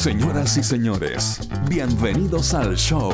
[0.00, 3.12] Señoras y señores, bienvenidos al show.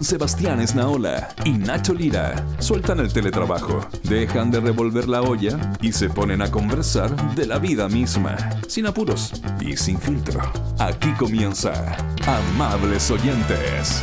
[0.00, 6.08] Sebastián Esnaola y Nacho Lira sueltan el teletrabajo, dejan de revolver la olla y se
[6.08, 8.36] ponen a conversar de la vida misma,
[8.68, 10.40] sin apuros y sin filtro.
[10.78, 14.00] Aquí comienza Amables Oyentes.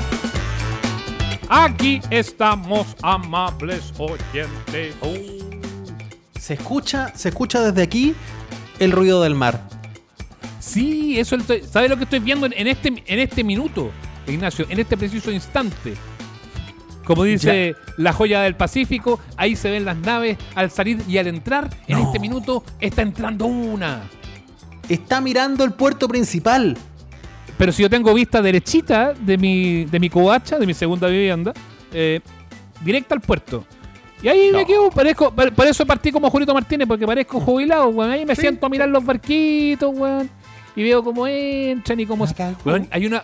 [1.47, 4.93] Aquí estamos, amables oyentes.
[4.99, 5.15] Oh.
[6.37, 8.13] Se escucha, se escucha desde aquí
[8.79, 9.74] el ruido del mar.
[10.65, 13.91] Sí, eso estoy- ¿sabes lo que estoy viendo en, este, en este minuto,
[14.27, 14.65] Ignacio?
[14.69, 15.93] En este preciso instante.
[17.05, 21.27] Como dice la joya del Pacífico, ahí se ven las naves al salir y al
[21.27, 21.69] entrar.
[21.87, 22.05] En No.
[22.07, 24.01] este minuto está entrando una.
[24.89, 26.75] Está mirando el puerto principal.
[27.59, 31.53] Pero si yo tengo vista derechita de mi, de mi covacha, de mi segunda vivienda,
[31.93, 32.21] eh,
[32.83, 33.65] directa al puerto.
[34.23, 34.65] Y ahí me No.
[34.67, 38.09] quedo, parezco, por por eso partí como Julito Martínez, porque parezco jubilado, weón.
[38.11, 38.41] Ahí me Sí.
[38.41, 40.27] siento a mirar los barquitos, weón.
[40.75, 42.25] Y veo cómo entran y cómo...
[42.65, 43.23] Weón, hay una...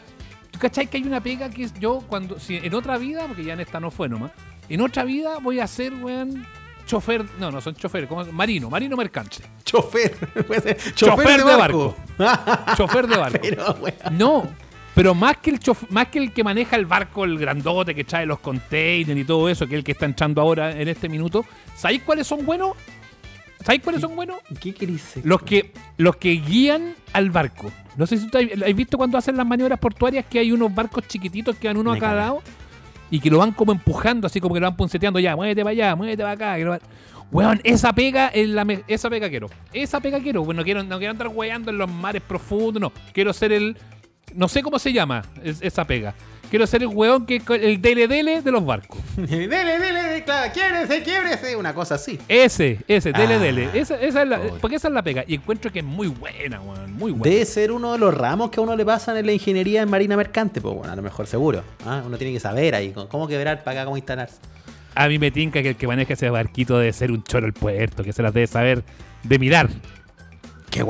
[0.52, 2.40] ¿Tú cachai que hay una pega que yo cuando...
[2.40, 4.32] Si en otra vida, porque ya en esta no fue nomás,
[4.70, 6.46] en otra vida voy a ser, weón,
[6.86, 7.26] chofer...
[7.40, 8.24] No, no son chofer, ¿cómo?
[8.26, 9.38] Marino, marino mercante.
[9.64, 10.16] Chofer.
[10.64, 10.78] ser.
[10.94, 11.44] Chofer de
[12.78, 13.40] chofer de barco.
[13.42, 14.18] Pero, weón.
[14.18, 14.48] No,
[14.94, 18.04] pero más que el chof- más que el que maneja el barco, el grandote que
[18.04, 21.08] trae los containers y todo eso, que es el que está entrando ahora en este
[21.08, 22.76] minuto, ¿sabéis cuáles son buenos?
[23.64, 24.40] ¿Sabéis cuáles son buenos?
[24.60, 25.22] ¿Qué decir?
[25.24, 27.72] Los que, los que guían al barco.
[27.98, 31.08] No sé si tú has visto cuando hacen las maniobras portuarias que hay unos barcos
[31.08, 32.42] chiquititos que van uno Me a cada lado
[33.10, 35.72] y que lo van como empujando, así como que lo van punceteando ya, muévete para
[35.72, 36.56] allá, muévete para acá.
[36.58, 36.82] que lo van-
[37.32, 39.50] Weón, esa pega es la me- esa pega quiero.
[39.72, 40.44] Esa pega quiero.
[40.44, 42.92] Bueno, no quiero, no quiero andar weando en los mares profundos, no.
[43.14, 43.78] Quiero ser el.
[44.36, 46.14] No sé cómo se llama es- esa pega.
[46.52, 49.00] Quiero ser el weón que el dele dele de los barcos.
[49.16, 51.56] dele, dele, claro, quiebrese, quiebrese.
[51.56, 52.20] Una cosa así.
[52.28, 53.40] Ese, ese, dele Ah.
[53.40, 53.70] dele.
[53.74, 55.24] Esa, esa es la, porque esa es la pega.
[55.26, 56.92] Y encuentro que es muy buena, weón.
[56.94, 57.24] Muy buena.
[57.34, 59.90] Debe ser uno de los ramos que a uno le pasan en la ingeniería en
[59.90, 61.64] marina mercante, pues bueno, a lo mejor seguro.
[61.86, 64.36] Ah, Uno tiene que saber ahí cómo quebrar para acá, cómo instalarse.
[64.94, 67.54] A mí me tinca que el que maneja ese barquito debe ser un choro al
[67.54, 68.84] puerto, que se las debe saber
[69.24, 69.70] de mirar.
[70.70, 70.84] Qué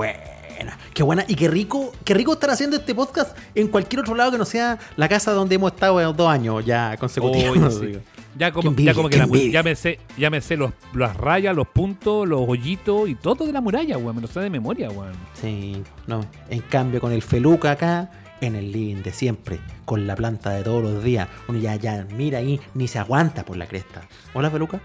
[0.64, 1.26] buena, qué buena.
[1.28, 4.46] Y qué rico, qué rico estar haciendo este podcast en cualquier otro lado que no
[4.46, 7.82] sea la casa donde hemos estado dos años ya consecutivos.
[7.92, 7.98] Sí.
[8.38, 11.18] Ya como, envidia, ya como que la, ya me sé, ya me sé los, las
[11.18, 14.16] rayas, los puntos, los hoyitos y todo de la muralla, weón.
[14.16, 15.14] Me lo sé de memoria, weón.
[15.34, 16.26] Sí, no.
[16.50, 20.64] En cambio, con el feluca acá, en el living de siempre, con la planta de
[20.64, 24.08] todos los días, uno ya, ya mira ahí, ni se aguanta por la cresta.
[24.34, 24.80] Hola, feluca.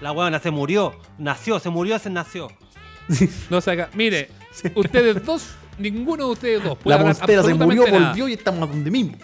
[0.00, 2.48] La huevona se murió, nació, se murió, se nació.
[3.50, 3.90] No saca.
[3.94, 4.28] Mire,
[4.74, 8.08] ustedes dos, ninguno de ustedes dos puede La monstera se murió, nada.
[8.08, 9.16] volvió y estamos donde mismo.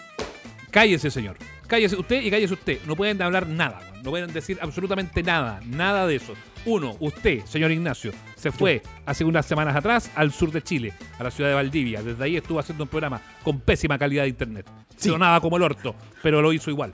[0.71, 1.37] Cállese, señor.
[1.67, 2.79] Cállese usted y cállese usted.
[2.87, 6.35] No pueden hablar nada, no pueden decir absolutamente nada, nada de eso.
[6.67, 11.25] Uno, usted, señor Ignacio, se fue hace unas semanas atrás al sur de Chile, a
[11.25, 12.03] la ciudad de Valdivia.
[12.03, 14.67] Desde ahí estuvo haciendo un programa con pésima calidad de internet.
[14.97, 15.09] Sí.
[15.09, 16.93] Sonaba como el orto, pero lo hizo igual.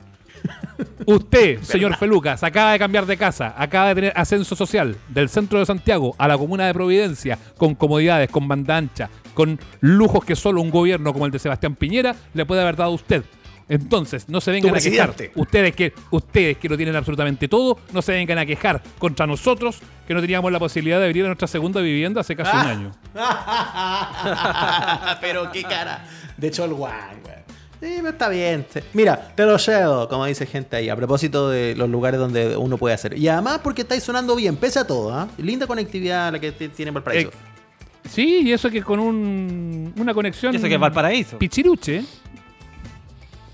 [1.07, 5.29] Usted, señor Feluca, se acaba de cambiar de casa, acaba de tener ascenso social del
[5.29, 10.25] centro de Santiago a la comuna de Providencia, con comodidades, con banda ancha, con lujos
[10.25, 13.25] que solo un gobierno como el de Sebastián Piñera le puede haber dado a usted.
[13.69, 15.15] Entonces, no se vengan a quejar.
[15.35, 19.81] Ustedes que, ustedes que lo tienen absolutamente todo, no se vengan a quejar contra nosotros,
[20.07, 22.93] que no teníamos la posibilidad de venir a nuestra segunda vivienda hace casi un año.
[25.21, 26.07] pero qué cara.
[26.37, 27.46] De hecho, el guay, güey.
[27.81, 28.65] Sí, pero está bien.
[28.95, 32.79] Mira, te lo llevo, como dice gente ahí, a propósito de los lugares donde uno
[32.79, 33.19] puede hacer.
[33.19, 35.29] Y además porque estáis sonando bien, pese a todo, ¿ah?
[35.37, 37.29] Linda conectividad la que tiene Valparaíso.
[37.29, 37.33] Eh,
[38.09, 40.55] Sí, y eso que con un, una conexión.
[40.55, 41.39] Y eso que es Valparaíso.
[41.39, 42.05] Pichiruche.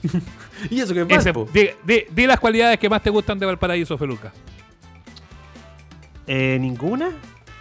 [0.70, 1.76] y eso que es Ese-
[2.12, 4.30] di las cualidades que más te gustan de Valparaíso, Feluca.
[6.26, 7.12] Eh, ¿Ninguna?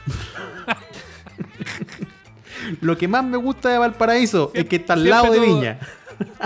[2.82, 5.80] Lo que más me gusta de Valparaíso es que está al lado de todo- Viña.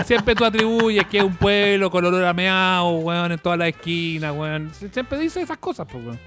[0.04, 3.68] Siempre tú atribuyes que es un pueblo con olor a meao, weón, en todas las
[3.68, 4.70] esquinas, weón.
[4.92, 6.18] Siempre dices esas cosas, pues, weón.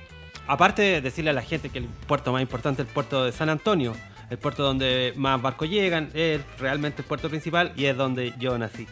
[0.47, 3.31] Aparte de decirle a la gente que el puerto más importante es el puerto de
[3.31, 3.93] San Antonio,
[4.31, 8.57] el puerto donde más barcos llegan, es realmente el puerto principal y es donde yo
[8.57, 8.87] nací.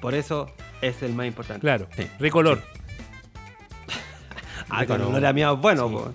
[0.00, 0.50] Por eso
[0.80, 1.60] es el más importante.
[1.60, 1.86] Claro.
[1.96, 2.06] Sí.
[2.18, 2.60] Ricolor.
[4.72, 6.12] Ah, con olor a miau bueno,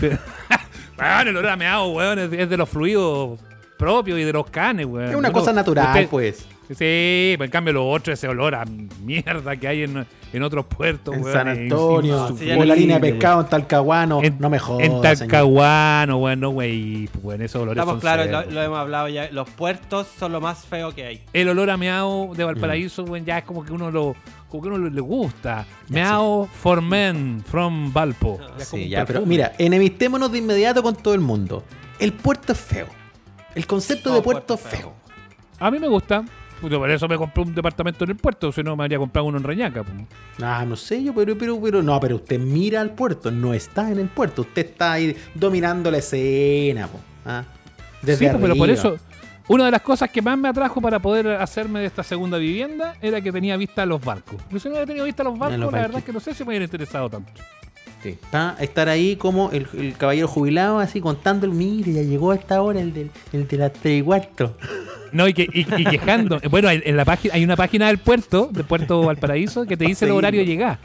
[0.00, 0.08] Sí.
[0.98, 3.38] Weón, el olor a meao, weón, es, de los fluidos
[3.78, 5.10] propios y de los canes, weón.
[5.10, 6.46] Es una cosa natural, usted- pues.
[6.76, 8.64] Sí, pues en cambio lo otro, ese olor a
[9.02, 12.74] mierda que hay en, en otros puertos, En weón, San Antonio, insufrible, sí, o la
[12.74, 13.14] línea de weón.
[13.18, 14.20] pescado en Talcahuano.
[14.22, 14.86] En- no me jodas.
[14.88, 17.08] En Talcahuano, weón, no, güey.
[17.22, 19.28] Bueno, esos olores Estamos son claros, lo, hemos hablado ya.
[19.30, 21.22] Los puertos son lo más feo que hay.
[21.32, 22.46] El olor a meao de Mm.
[22.46, 24.14] Valparaíso, weón, ya es como que uno lo
[24.48, 25.64] como que uno le gusta.
[25.88, 28.38] Meao for men from Valpo.
[28.38, 31.64] Ya como Sí, ya, pero mira, enemistémonos de inmediato con todo el mundo.
[31.98, 32.86] El puerto es feo.
[33.54, 34.80] El concepto de puerto es puerto feo.
[34.80, 34.92] feo.
[35.58, 36.24] A mí me gusta.
[36.62, 39.26] Puta, por eso me compré un departamento en el puerto, si no me habría comprado
[39.26, 39.84] uno en Reñaca.
[40.40, 43.90] Ah, no sé yo, pero, pero, pero, no, pero usted mira al puerto, no está
[43.90, 47.42] en el puerto, usted está ahí dominando la escena, po, ¿ah?
[48.00, 48.96] Desde Sí, pero por eso,
[49.48, 52.94] una de las cosas que más me atrajo para poder hacerme de esta segunda vivienda
[53.02, 54.40] era que tenía vista a los barcos.
[54.42, 56.20] Porque si no hubiera tenido vista a los barcos, los la verdad es que no
[56.20, 57.32] sé si me hubiera interesado tanto.
[58.02, 62.34] Sí, está- estar ahí como el, el caballero jubilado, así contando, mire, ya llegó a
[62.34, 64.56] esta hora el, del, el de las tres y cuarto.
[65.12, 66.40] No, y, que, y, y quejando.
[66.50, 70.06] Bueno, en la página hay una página del puerto, del puerto Valparaíso, que te dice
[70.06, 70.78] el horario de llegar.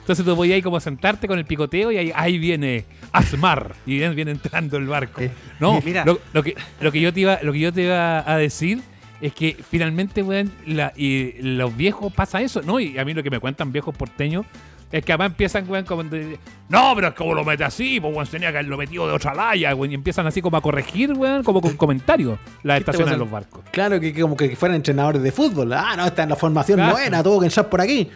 [0.00, 3.98] Entonces tú podías ahí como sentarte con el picoteo y ahí, ahí viene Asmar y
[3.98, 5.20] viene, viene entrando el barco.
[5.20, 5.30] Eh,
[5.60, 6.02] No, mira.
[6.06, 8.80] Lo, lo que, lo, que yo te iba, lo que yo te iba a decir
[9.20, 12.80] es que finalmente, weón, la- y los viejos pasa eso, ¿no?
[12.80, 14.46] Y a mí lo que me cuentan viejos porteños
[14.92, 16.38] es que además empiezan, weón, como de,
[16.68, 19.34] no, pero es como lo mete así, pues, weón, tenía que haberlo metido de otra
[19.34, 22.90] laya, weón, y empiezan así como a corregir, weón, como con comentarios las ¿Qué te
[22.92, 23.24] estaciones de pasa?
[23.24, 23.64] los barcos.
[23.72, 25.72] Claro que, que como que fueran entrenadores de fútbol.
[25.72, 26.92] Ah, no, está en la formación Claro.
[26.92, 28.08] buena, tuvo que entrar por aquí.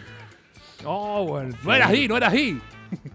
[0.83, 2.59] No, weón, no era así, no era así.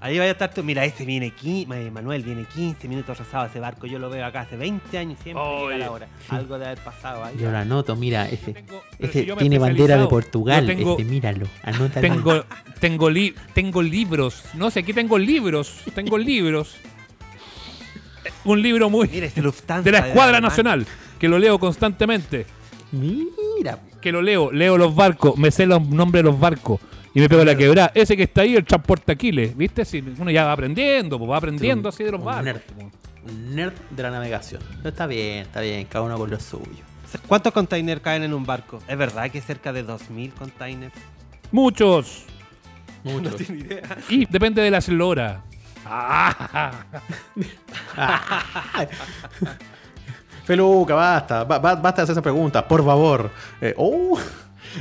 [0.00, 0.62] Ahí vaya a estar tú.
[0.62, 3.87] Mira, ese viene 15, Manuel viene 15 minutos atrasado ese barco.
[3.87, 5.75] Yo lo veo acá hace 20 años y siempre llega Oye.
[5.75, 6.09] a la hora.
[6.29, 7.35] Algo de haber pasado ahí.
[7.41, 11.47] Yo lo anoto, mira, ese, Tengo- ese si tiene bandera de Portugal, tengo- este, míralo,
[11.62, 12.00] anótalo.
[12.00, 12.44] Tengo,
[12.81, 14.44] tengo, li- tengo libros.
[14.55, 15.82] No sé, aquí tengo libros.
[15.94, 16.76] Tengo libros.
[18.44, 19.09] Un libro muy.
[19.09, 19.82] Mira Lufthansa.
[19.82, 20.41] de la Escuadra.
[20.41, 20.87] Nacional.
[21.19, 22.47] Que lo leo constantemente.
[22.93, 24.53] Mira, Que lo leo.
[24.53, 25.37] Leo los barcos.
[25.38, 26.79] Me sé los nombres de los barcos.
[27.14, 27.93] Y me pego la quebrada.
[27.94, 29.56] Ese que está ahí, el transporte Aquiles.
[29.56, 29.84] ¿Viste?
[29.84, 32.44] Si uno ya va aprendiendo, pues va aprendiendo así de los un barcos.
[32.44, 32.61] nerd.
[33.26, 34.61] un nerd de la navegación.
[34.78, 36.82] Pero está bien, está bien, cada uno con lo suyo.
[37.28, 38.82] ¿Cuántos containers caen en un barco?
[38.88, 40.93] ¿Es verdad que cerca de 2.000 containers?
[41.52, 42.25] Muchos.
[43.05, 43.37] Mucho.
[44.08, 45.43] Y depende de la eslora.
[45.87, 46.72] Ah,
[50.44, 53.31] Feluca, basta, ba- ba- basta de hacer esa pregunta, por favor.
[53.61, 54.19] Eh, oh,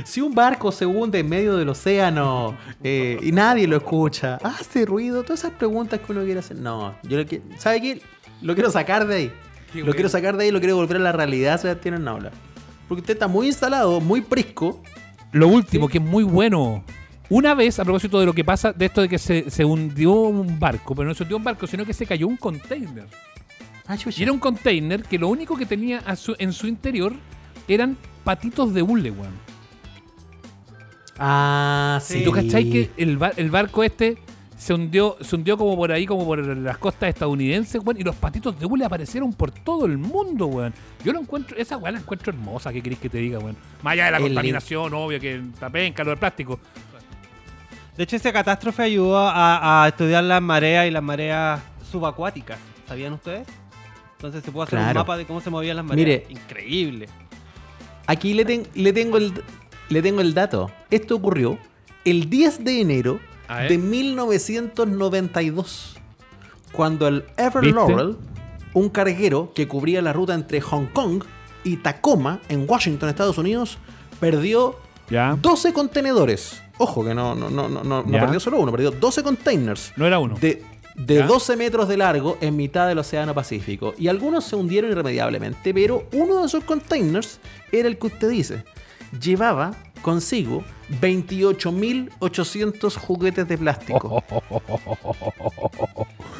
[0.04, 4.84] si un barco se hunde en medio del océano eh, y nadie lo escucha, hace
[4.84, 6.56] ruido, todas esas preguntas que uno quiere hacer.
[6.58, 8.02] No, yo lo que, ¿sabe qué?
[8.42, 9.32] Lo quiero sacar de ahí.
[9.72, 9.94] Qué lo bueno.
[9.94, 12.30] quiero sacar de ahí y lo quiero volver a la realidad, Sebastián Naula.
[12.88, 14.82] Porque usted está muy instalado, muy prisco.
[15.32, 16.84] Lo último, que es muy bueno.
[17.30, 20.12] Una vez, a propósito de lo que pasa, de esto de que se, se hundió
[20.12, 23.06] un barco, pero no se hundió un barco, sino que se cayó un container.
[23.86, 23.96] Ah.
[24.16, 27.12] Y era un container que lo único que tenía a su- en su interior
[27.66, 29.32] eran patitos de hule, weón.
[31.18, 32.18] Ah, sí.
[32.18, 34.18] ¿Y tú cachai que el, ba- el barco este
[34.56, 38.00] se hundió, se hundió como por ahí, como por las costas estadounidenses, weón?
[38.00, 40.72] Y los patitos de hule aparecieron por todo el mundo, weón.
[41.04, 43.56] Yo lo encuentro, esa weón la encuentro hermosa, ¿qué querés que te diga, weón?
[43.82, 46.58] Más allá de la El contaminación, obvio, que está penca, lo del plástico.
[47.96, 51.60] De hecho, esa catástrofe ayudó a, a estudiar las mareas y las mareas
[51.90, 52.58] subacuáticas.
[52.88, 53.46] ¿Sabían ustedes?
[54.16, 56.04] Entonces se puede hacer un mapa de cómo se movían las mareas.
[56.06, 56.26] Mire.
[56.28, 57.08] Increíble.
[58.06, 59.32] Aquí le, ten- le, tengo el,
[59.94, 60.70] le tengo el dato.
[60.90, 61.58] Esto ocurrió
[62.04, 63.20] el 10 de enero
[63.68, 65.96] de 1992,
[66.72, 68.16] cuando el Ever Laurel,
[68.72, 71.22] un carguero que cubría la ruta entre Hong Kong
[71.62, 73.78] y Tacoma, en Washington, Estados Unidos,
[74.20, 74.76] perdió
[75.10, 75.36] Ya.
[75.40, 76.60] 12 contenedores.
[76.78, 80.18] Ojo, que no, no, no, no, no perdió solo uno, perdió 12 containers No era
[80.18, 80.34] uno.
[80.40, 80.64] de,
[80.96, 81.26] de ¿Ya?
[81.26, 83.94] 12 metros de largo en mitad del Océano Pacífico.
[83.96, 87.38] Y algunos se hundieron irremediablemente, pero uno de esos containers
[87.70, 88.64] era el que usted dice.
[89.20, 89.72] Llevaba
[90.02, 90.62] consigo
[91.00, 94.22] 28.800 juguetes de plástico.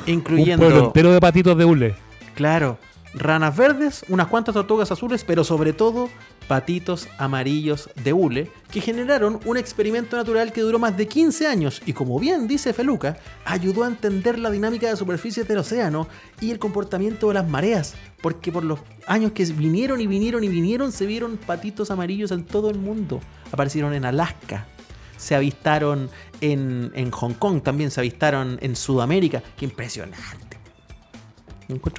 [0.07, 1.95] Un incluyendo, pueblo entero de patitos de hule.
[2.35, 2.79] claro,
[3.15, 6.11] ranas verdes, unas cuantas tortugas azules, pero sobre todo
[6.49, 11.83] patitos amarillos de hule, que generaron un experimento natural que duró más de 15 años
[11.87, 16.09] y como bien dice Feluca, ayudó a entender la dinámica de superficies del océano
[16.41, 20.49] y el comportamiento de las mareas, porque por los años que vinieron y vinieron y
[20.49, 23.21] vinieron se vieron patitos amarillos en todo el mundo.
[23.53, 24.67] Aparecieron en Alaska,
[25.17, 26.11] se avistaron
[26.41, 29.43] en, en Hong Kong, también se avistaron en Sudamérica.
[29.57, 30.45] Qué impresionante.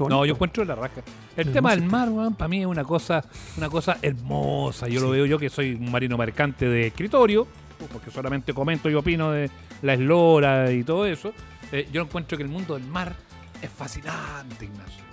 [0.09, 1.01] No, yo encuentro la raja.
[1.37, 3.23] El tema del mar, weón, para mí es una cosa,
[3.57, 4.87] una cosa hermosa.
[4.87, 7.47] Yo lo veo yo que soy un marino mercante de escritorio,
[7.91, 9.49] porque solamente comento y opino de
[9.81, 11.33] la eslora y todo eso.
[11.71, 13.15] Eh, yo encuentro que el mundo del mar
[13.61, 15.03] es fascinante, Ignacio.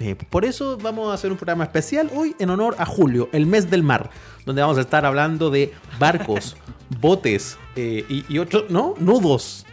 [0.00, 3.46] Eh, por eso vamos a hacer un programa especial hoy en honor a Julio, el
[3.46, 4.10] mes del mar,
[4.44, 6.56] donde vamos a estar hablando de barcos,
[7.00, 8.94] botes eh, y, y otros, ¿no?
[8.98, 9.64] Nudos.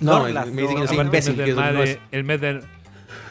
[0.00, 1.02] No, Snorlax, me dicen que ¿no?
[1.02, 2.62] imbécil, el mes que del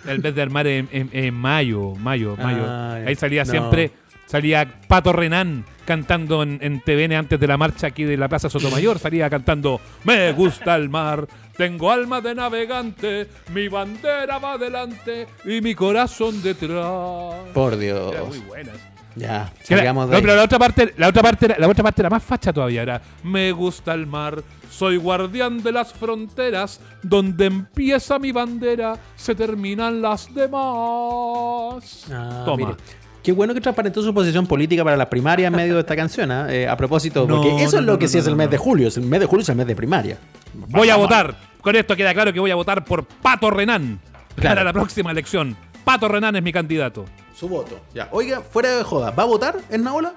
[0.08, 2.64] el mes del mar en, en- en mayo, mayo, mayo.
[2.68, 3.52] Ah, Ahí salía no.
[3.52, 3.92] siempre,
[4.26, 8.50] salía Pato Renán cantando en, en TVN antes de la marcha aquí de la Plaza
[8.50, 11.28] Sotomayor, salía cantando Me gusta el mar,
[11.58, 17.34] tengo alma de navegante, mi bandera va adelante y mi corazón detrás.
[17.54, 18.14] Por Dios.
[18.14, 18.76] Era muy buenas.
[19.16, 22.02] Ya, salgamos de no, pero la otra parte, la otra parte, era- la otra parte
[22.02, 22.84] era más facha todavía.
[22.84, 29.36] Era me gusta el mar, soy guardián de las fronteras, donde empieza mi bandera, se
[29.36, 32.06] terminan las demás.
[32.12, 32.58] Ah, Toma.
[32.68, 32.78] mire.
[33.22, 36.32] Qué bueno que transparentó su posición política para las primarias en medio de esta canción,
[36.32, 36.48] ¿ah?
[36.50, 38.58] Eh, a propósito, No, porque eso no, es lo que sí es el mes de
[38.58, 38.88] julio.
[38.88, 40.18] es El mes de julio es el mes de primaria.
[40.54, 41.36] Voy a votar.
[41.62, 44.00] Con esto queda claro que voy a votar por Pato Renán
[44.36, 44.52] Claro.
[44.56, 45.58] para la próxima elección.
[45.84, 47.06] Pato Renán es mi candidato,
[47.40, 47.80] Su voto.
[47.94, 48.10] Ya.
[48.12, 50.14] Oiga, fuera de joda, ¿va a votar en Naola?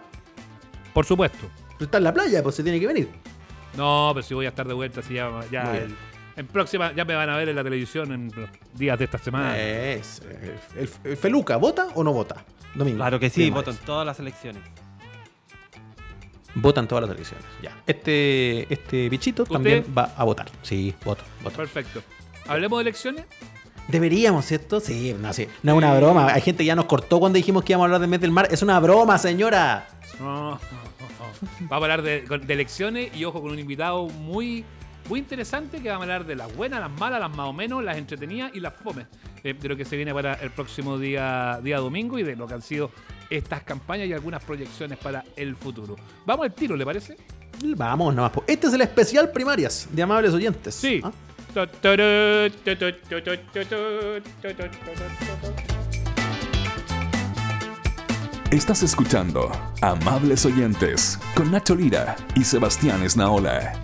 [0.93, 1.47] por supuesto.
[1.81, 3.09] Está en la playa, pues se tiene que venir.
[3.77, 5.31] No, pero si voy a estar de vuelta, si ya,
[5.77, 5.95] el-
[6.37, 9.19] en próxima, ya me van a ver en la televisión en los días de esta
[9.19, 9.57] semana.
[9.59, 10.21] Es,
[10.77, 12.45] el, el Feluca, ¿vota o no vota?
[12.75, 12.97] Domingo.
[12.99, 13.87] Claro que sí, Bien, voto en Mares.
[13.87, 14.63] todas las elecciones.
[16.55, 17.47] Votan todas las elecciones.
[17.63, 17.83] Ya.
[17.87, 19.55] Este, este bichito ¿Usted?
[19.55, 20.51] también va a votar.
[20.63, 21.57] Sí, voto, voto.
[21.57, 22.03] Perfecto.
[22.47, 23.25] Hablemos de elecciones.
[23.93, 24.81] Deberíamos, ¿cierto?
[24.81, 25.47] Sí, no, sí.
[25.63, 26.33] No es una broma.
[26.33, 28.31] Hay gente que ya nos cortó cuando dijimos que íbamos a hablar del mes del
[28.31, 28.49] mar.
[28.51, 29.87] Es una broma, señora.
[30.19, 30.59] No.
[31.61, 34.65] Vamos a hablar de, de elecciones y ojo con un invitado muy,
[35.09, 37.85] muy interesante que va a hablar de las buenas, las malas, las más o menos,
[37.85, 39.07] las entretenidas y las fomes.
[39.45, 42.47] eh, de lo que se viene para el próximo día, día domingo y de lo
[42.47, 42.91] que han sido
[43.29, 45.97] estas campañas y algunas proyecciones para el futuro.
[46.25, 47.17] Vamos al tiro, ¿le parece?
[47.77, 48.33] Vamos nomás.
[48.47, 50.75] Este es el especial primarias de amables oyentes.
[50.75, 51.01] Sí.
[51.05, 51.13] ¿Ah?
[58.51, 63.75] Estás escuchando Amables Oyentes con Nacho Lira y Sebastián Esnaola.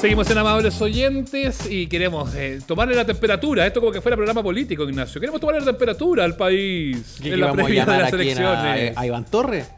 [0.00, 3.66] Seguimos en amables oyentes y queremos eh, tomarle la temperatura.
[3.66, 5.20] Esto como que fuera programa político, Ignacio.
[5.20, 8.38] Queremos tomarle la temperatura al país ¿Qué en la previa de las a quién?
[8.38, 8.96] ¿A, elecciones.
[8.96, 9.75] a Iván Torre?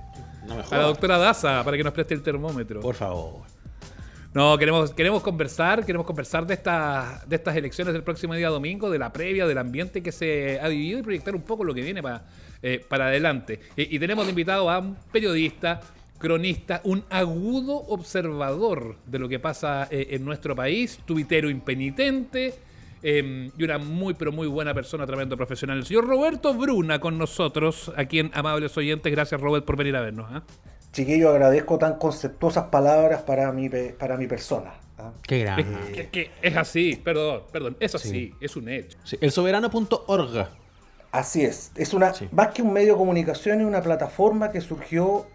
[0.49, 2.81] No me A la doctora Daza para que nos preste el termómetro.
[2.81, 3.43] Por favor.
[4.35, 8.90] No, queremos, queremos conversar, queremos conversar de, estas de estas elecciones del próximo día domingo,
[8.90, 11.83] de la previa, del ambiente que se ha vivido y proyectar un poco lo que
[11.83, 12.25] viene para,
[12.62, 13.61] eh, para adelante.
[13.76, 15.81] Y, y tenemos invitado a un periodista,
[16.19, 22.55] cronista, un agudo observador de lo que pasa eh, en nuestro país, tuitero impenitente.
[23.02, 25.78] Eh, y una muy, pero muy buena persona, tremendo profesional.
[25.78, 29.11] El señor Roberto Bruna con nosotros, aquí en Amables Oyentes.
[29.12, 30.26] Gracias, Robert, por venir a vernos.
[30.33, 30.43] ¿ah?
[30.93, 34.75] Chiquillo, agradezco tan conceptuosas palabras para mi, para mi persona.
[34.99, 35.12] ¿ah?
[35.23, 35.93] Qué grande.
[35.93, 38.99] Que- que es así, perdón, perdón, es así, es un hecho.
[39.05, 40.49] Sí, el soberano.org.
[41.12, 41.73] Así es.
[41.76, 42.28] Es una, Sí.
[42.33, 45.26] más que un medio de comunicación, es una plataforma que surgió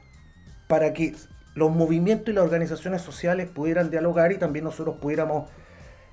[0.67, 1.13] para que
[1.55, 5.49] los movimientos y las organizaciones sociales pudieran dialogar y también nosotros pudiéramos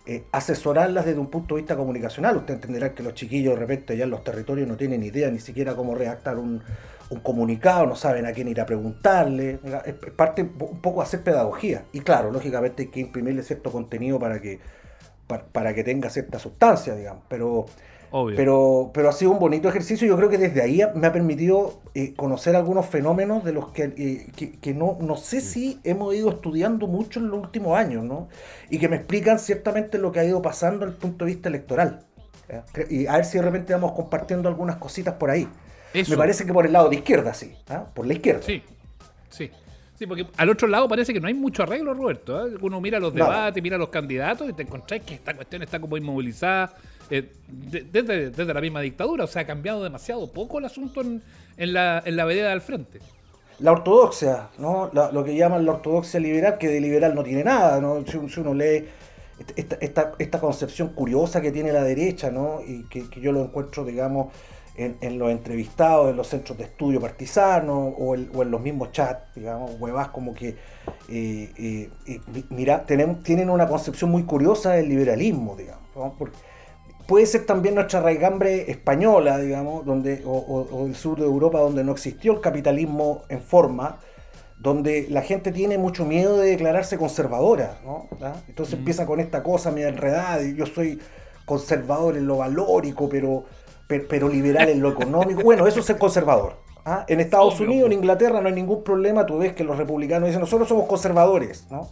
[0.07, 2.37] eh, asesorarlas desde un punto de vista comunicacional.
[2.39, 5.39] Usted entenderá que los chiquillos de repente allá en los territorios no tienen idea ni
[5.41, 6.63] siquiera cómo redactar un,
[7.11, 9.59] un comunicado, no saben a quién ir a preguntarle.
[9.85, 11.85] Es parte un poco hacer pedagogía.
[11.93, 14.61] Y claro, lógicamente hay que imprimirle cierto contenido para que,
[15.53, 17.25] para que tenga cierta sustancia, digamos.
[17.29, 17.67] Pero
[18.13, 18.37] Obvio.
[18.37, 20.07] pero, pero ha sido un bonito ejercicio.
[20.07, 23.85] Yo creo que desde ahí me ha permitido eh, conocer algunos fenómenos de los que,
[23.97, 28.05] eh, que, que no, no sé si hemos ido estudiando mucho en los últimos años,
[28.05, 28.29] ¿no?
[28.69, 31.49] Y que me explican ciertamente lo que ha ido pasando desde el punto de vista
[31.49, 32.05] electoral.
[32.89, 35.47] Y a ver si de repente vamos compartiendo algunas cositas por ahí.
[35.95, 36.11] Eso.
[36.13, 37.55] Me parece que por el lado de izquierda, sí.
[37.69, 37.85] ¿ah?
[37.95, 38.43] Por la izquierda.
[38.43, 38.63] Sí,
[39.29, 39.51] sí.
[39.99, 42.47] Sí, porque al otro lado parece que no hay mucho arreglo, Roberto.
[42.47, 42.57] ¿eh?
[42.61, 45.97] Uno mira los debates, mira los candidatos y te encontrás que esta cuestión está como
[45.97, 46.73] inmovilizada
[47.11, 49.25] eh, de- desde, desde la misma dictadura.
[49.25, 51.23] O sea, ha cambiado demasiado poco el asunto en,
[51.57, 53.01] en la, en la vereda del frente.
[53.59, 54.91] La ortodoxia, ¿no?
[55.13, 58.03] Lo que llaman la ortodoxia liberal, que de liberal no tiene nada, ¿no?
[58.07, 58.87] Si, uno lee
[59.55, 62.61] esta, esta, esta concepción curiosa que tiene la derecha, ¿no?
[62.67, 64.33] Y que, yo lo encuentro, digamos,
[64.77, 68.63] en, en los entrevistados, en los centros de estudio partisanos o, el- o en los
[68.63, 70.57] mismos chats, digamos, huevas como que,
[71.11, 71.51] eh,
[72.07, 75.81] eh, mi- mira, tenemos, tienen una concepción muy curiosa del liberalismo, digamos.
[76.19, 76.37] Porque
[77.11, 81.59] puede ser también nuestra raigambre española, digamos, donde, o, o- o del sur de Europa,
[81.59, 83.99] donde no existió el capitalismo en forma,
[84.59, 88.09] donde la gente tiene mucho miedo de declararse conservadora, ¿no?
[88.23, 88.35] ¿Ah?
[88.49, 91.01] Entonces empieza con esta cosa media enredada, y yo soy
[91.47, 93.45] conservador en lo valórico, pero,
[93.89, 95.43] pero, pero liberal en lo económico.
[95.43, 96.53] Bueno, eso es ser conservador.
[96.85, 97.05] ¿ah?
[97.09, 97.99] En Estados Obvio, Unidos, en.
[97.99, 101.89] Inglaterra no hay ningún problema, tú ves que los republicanos dicen, nosotros somos conservadores, ¿no?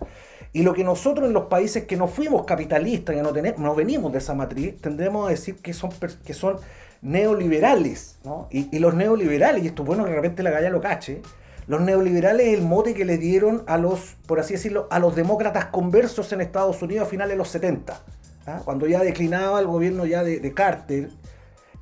[0.53, 3.75] Y lo que nosotros en los países que no fuimos capitalistas, que no, tenemos, no
[3.75, 5.91] venimos de esa matriz, tendremos a decir que son,
[6.25, 6.57] que son
[7.03, 8.49] neoliberales, ¿no?
[8.51, 11.23] Y, los neoliberales, y esto es bueno que de repente la galla lo cache,
[11.67, 15.15] los neoliberales es el mote que le dieron a los, por así decirlo, a los
[15.15, 18.01] demócratas conversos en Estados Unidos a finales de los 70,
[18.47, 18.63] ¿ah?
[18.65, 21.11] cuando ya declinaba el gobierno ya de, Carter,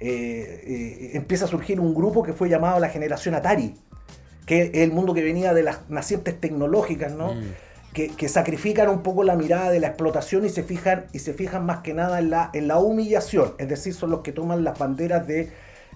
[0.01, 3.77] eh, eh, empieza a surgir un grupo que fue llamado la generación Atari,
[4.45, 7.35] que es el mundo que venía de las nacientes tecnológicas, ¿no?
[8.05, 11.65] Que, sacrifican un poco la mirada de la explotación y se fijan, y se fijan
[11.65, 13.55] más que nada en la, en la humillación.
[13.59, 15.51] Es decir, son los que toman las banderas de,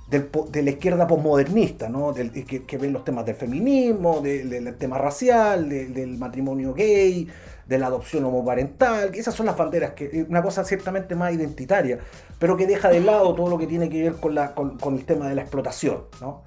[0.09, 2.13] del de la izquierda posmodernista, ¿no?
[2.13, 7.29] Del- que, ven los temas del feminismo, de- del tema racial, de- del matrimonio gay,
[7.67, 9.15] de la adopción homoparental.
[9.15, 11.99] Esas son las banderas, que eh, una cosa ciertamente más identitaria,
[12.39, 14.95] pero que deja de lado todo lo que tiene que ver con, la, con, con
[14.97, 16.43] el tema de la explotación, ¿no?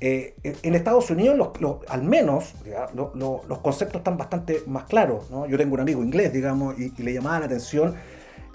[0.00, 2.54] Eh, en Estados Unidos, los- al menos,
[2.94, 5.30] los conceptos están bastante más claros.
[5.30, 5.46] ¿no?
[5.46, 7.94] Yo tengo un amigo inglés, digamos, y, le llamaba la atención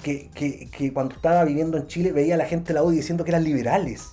[0.01, 2.95] que, que- que cuando estaba viviendo en Chile veía a la gente de la UDI
[2.97, 4.11] diciendo que eran liberales.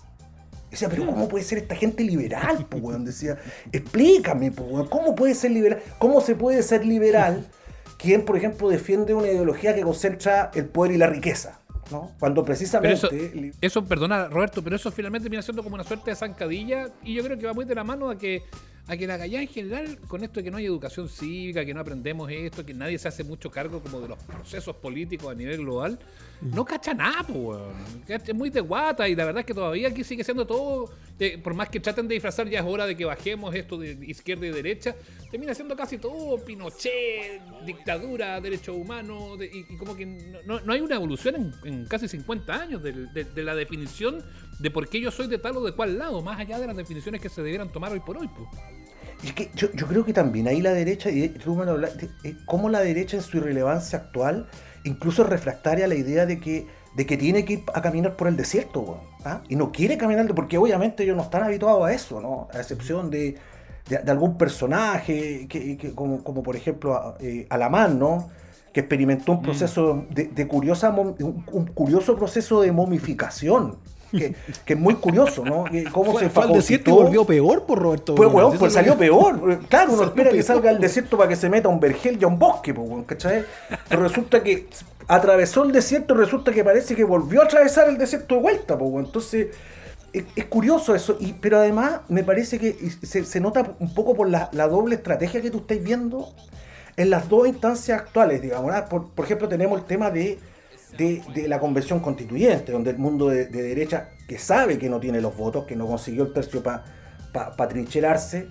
[0.71, 2.65] Decía, pero ¿cómo puede ser esta gente liberal?
[2.67, 2.93] po?
[2.99, 3.37] Decía,
[3.73, 5.81] explícame, po, ¿cómo puede ser liberal?
[5.99, 7.47] ¿Cómo se puede ser liberal
[7.99, 11.60] quien, por ejemplo, defiende una ideología que concentra el poder y la riqueza?
[11.91, 12.13] ¿No?
[12.19, 12.95] Cuando Pero precisamente...
[12.95, 13.09] eso,
[13.61, 17.23] eso, perdona Roberto, pero eso finalmente viene siendo como una suerte de zancadilla y yo
[17.23, 18.43] creo que va muy de la mano a que
[18.91, 21.73] a que la gallada en general, con esto de que no hay educación cívica, que
[21.73, 25.35] no aprendemos esto, que nadie se hace mucho cargo como de los procesos políticos a
[25.37, 25.97] nivel global,
[26.41, 27.71] no cacha nada, weón.
[28.09, 31.39] Es muy de guata y la verdad es que todavía aquí sigue siendo todo, eh,
[31.39, 34.47] por más que traten de disfrazar, ya es hora de que bajemos esto de izquierda
[34.47, 34.97] y derecha,
[35.31, 40.05] termina siendo casi todo Pinochet, dictadura, derechos humanos, de- y, y como que
[40.47, 44.25] no, no- hay una evolución en, en casi 50 años del- de, de la definición
[44.61, 46.77] de por qué yo soy de tal o de cual lado, más allá de las
[46.77, 48.29] definiciones que se debieran tomar hoy por hoy.
[49.23, 51.73] Y es que yo, yo creo que también ahí la derecha, y tú me lo
[51.73, 54.49] hablaste, eh, cómo la derecha en su irrelevancia actual,
[54.85, 58.17] incluso es refractaria a la idea de que, de que tiene que ir a caminar
[58.17, 59.43] por el desierto, ¿ah?
[59.49, 62.49] y no quiere caminar, porque obviamente ellos no están habituados a eso, ¿no?
[62.53, 63.37] A excepción de,
[63.89, 68.31] de- de algún personaje, que, que como, como por ejemplo a- eh, Alamán, ¿no?
[68.73, 73.77] Que experimentó un proceso de, de curiosa, un curioso proceso de momificación,
[74.11, 75.65] que, que es muy curioso, ¿no?
[75.93, 78.15] Cómo Fue, se fue al desierto y volvió peor por Roberto.
[78.15, 79.61] Pues, weón, pues salió peor.
[79.69, 82.25] Claro, uno espera que salga al desierto para que se meta a un vergel y
[82.25, 83.45] a un bosque, pues, weón, ¿cachai?
[83.89, 84.69] Pero resulta que
[85.07, 88.91] atravesó el desierto, resulta que parece que volvió a atravesar el desierto de vuelta, pues,
[88.91, 89.07] weón.
[89.07, 89.49] Entonces,
[90.13, 91.17] es, es curioso eso.
[91.21, 94.97] Y, pero además, me parece que se, se nota un poco por la, la doble
[94.97, 96.29] estrategia que tú estáis viendo
[96.97, 98.73] en las dos instancias actuales, digamos.
[98.75, 98.87] ¿ah?
[98.87, 100.39] Por, por ejemplo, tenemos el tema de,
[100.97, 105.01] de, de la convención constituyente, donde el mundo de, de derecha, que sabe que no
[105.01, 108.49] tiene los votos, que no consiguió el tercio para trincherarse,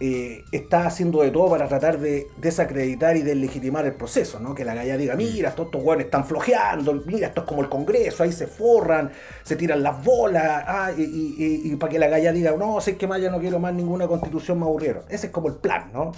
[0.00, 4.52] eh, está haciendo de todo para tratar de desacreditar y deslegitimar el proceso, ¿no?
[4.52, 7.68] Que la galla diga, mira, estos, estos hueones están flojeando, mira, esto es como el
[7.68, 9.12] Congreso, ahí se forran,
[9.44, 12.80] se tiran las bolas, ah, y, y- y- y para que la galla diga, no,
[12.80, 15.04] sé que más ya no quiero más ninguna constitución más aburrieron.
[15.08, 16.10] Ese es como el plan, ¿no?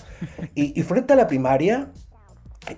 [0.55, 1.93] Y, frente a la primaria,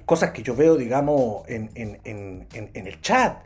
[0.05, 3.38] cosas que yo veo, digamos, en, en- en- el chat.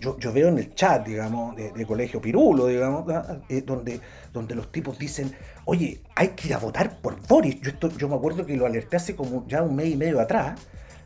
[0.00, 3.04] Yo, yo veo en el chat, digamos, de, de Colegio Pirulo, digamos,
[3.48, 4.00] eh, donde,
[4.32, 5.32] donde los tipos dicen,
[5.66, 7.60] oye, hay que ir a votar por Boris.
[7.60, 10.20] Yo, esto, yo me acuerdo que lo alerté hace como ya un mes y medio
[10.20, 10.60] atrás,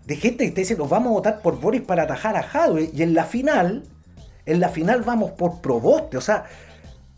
[0.06, 2.90] de gente que está diciendo, vamos a votar por Boris para atajar a Jadwe.
[2.94, 3.84] Y en la final,
[4.46, 6.16] en la final vamos por Proboste.
[6.16, 6.44] O sea,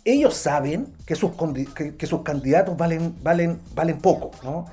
[0.05, 1.31] ellos saben que sus,
[1.75, 4.65] que, que sus candidatos valen, valen, valen poco, ¿no?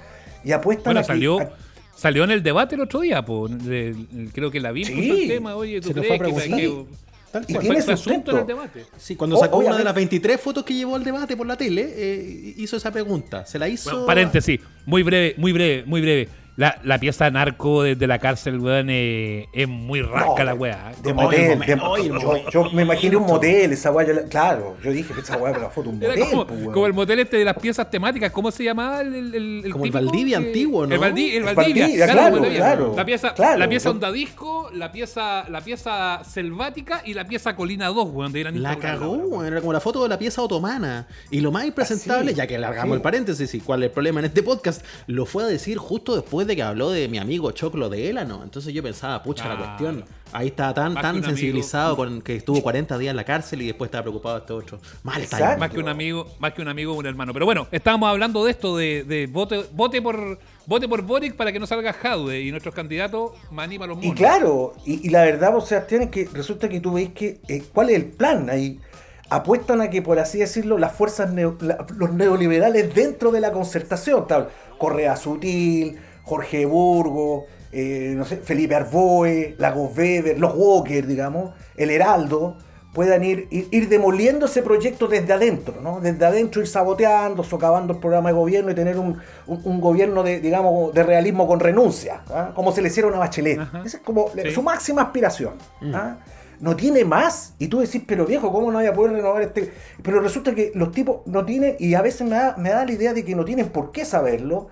[0.44, 1.50] Y apuestan Bueno, a que- salió, a-
[1.98, 3.96] salió en el debate el otro día, po, de-
[4.34, 4.94] creo que la vi Sí.
[4.94, 6.60] puso el tema, oye, ¿tú Se crees fue a que, preguntar.
[6.60, 7.66] que- Tal Y cual.
[7.66, 8.86] tiene fue asunto en el debate?
[8.98, 11.86] Sí, cuando sacó una de las 23 fotos que llevó al debate por la tele,
[11.94, 13.46] eh, hizo esa pregunta.
[13.46, 13.90] Se la hizo.
[13.92, 16.30] Bueno, paréntesis, muy breve, muy breve, muy breve.
[16.58, 20.92] La, la pieza narco desde la cárcel, weón, eh, es muy rasca No, la weá.
[21.04, 24.76] De motel, de- oye, yo, yo me imaginé un motel, esa weá, yo la- claro,
[24.84, 26.74] yo dije que esa weá era la foto un motel, como, pues, weón.
[26.74, 29.86] como el motel este de las piezas temáticas, ¿cómo se llamaba el, el, el Como
[29.86, 30.96] el Valdivia que- antiguo, ¿no?
[30.96, 32.58] El, Valdi- el El Valdivia, Valdivia, claro, claro, Valdivia.
[32.60, 33.58] claro, La pieza, claro.
[33.60, 38.34] la pieza Yo- Ondadisco, la pieza, la pieza selvática y la pieza Colina 2, weón,
[38.34, 39.32] de eran La cagó, weón.
[39.32, 41.06] weón, era como la foto de la pieza otomana.
[41.30, 42.98] Y lo más impresentable, Ah, sí, ya que alargamos sí.
[42.98, 46.16] el paréntesis y cuál es el problema en este podcast, lo fue a decir justo
[46.16, 48.42] después de que habló de mi amigo Choclo de Élano.
[48.44, 50.06] Entonces yo pensaba, pucha, la cuestión.
[50.34, 53.68] Ahí estaba tan, Más tan sensibilizado con que estuvo 40 días en la cárcel y
[53.68, 54.80] después estaba preocupado de este otro.
[55.04, 55.22] Mal.
[55.58, 57.32] Más que un amigo, más que un amigo, un hermano.
[57.34, 61.54] Pero bueno, estábamos hablando de esto, de, de vote, vote por vote por Boric para
[61.54, 65.22] que no salga Jaude y nuestros candidatos maní para los Y claro, y, y la
[65.24, 68.50] verdad, o sea, tiene que resulta que tú veis que eh, cuál es el plan
[68.50, 68.80] ahí.
[69.30, 73.52] Apuestan a que, por así decirlo, las fuerzas, neo- la- los neoliberales dentro de la
[73.52, 81.08] concertación, tal, Correa Sutil, Jorge Burgo, eh, no sé, Felipe Arboe, Lagos Weber, los Walker,
[81.08, 82.58] digamos, el Heraldo,
[82.94, 86.00] puedan ir, ir, ir demoliendo ese proyecto desde adentro, ¿no?
[86.02, 90.24] Desde adentro ir saboteando, socavando el programa de gobierno y tener un, un- un gobierno
[90.24, 92.52] de, digamos, de realismo con renuncia, ¿ah?
[92.56, 93.60] como se le hiciera a Bachelet.
[93.60, 93.84] Ajá.
[93.86, 94.52] Esa es como Sí.
[94.52, 95.54] su máxima aspiración.
[95.94, 96.18] ¿ah?
[96.60, 97.54] No tiene más.
[97.60, 99.72] Y tú decís, pero viejo, ¿cómo no voy a poder renovar este?
[100.02, 102.92] Pero resulta que los tipos no tienen, y a veces me da, me da la
[102.92, 104.70] idea de que no tienen por qué saberlo,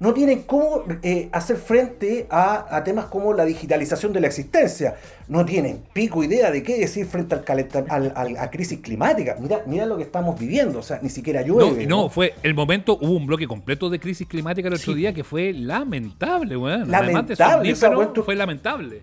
[0.00, 4.96] no tienen cómo eh, hacer frente a, a temas como la digitalización de la existencia.
[5.28, 9.36] No tienen pico idea de qué decir frente al, calenta- al- al- a crisis climática.
[9.40, 11.86] Mira, mira lo que estamos viviendo, o sea, ni siquiera No, llueve.
[11.86, 14.98] no, fue el momento, hubo un bloque completo de crisis climática el otro Sí.
[14.98, 16.82] día que fue lamentable, weón.
[16.94, 19.00] Además de Lamentable, o sea, fue lamentable.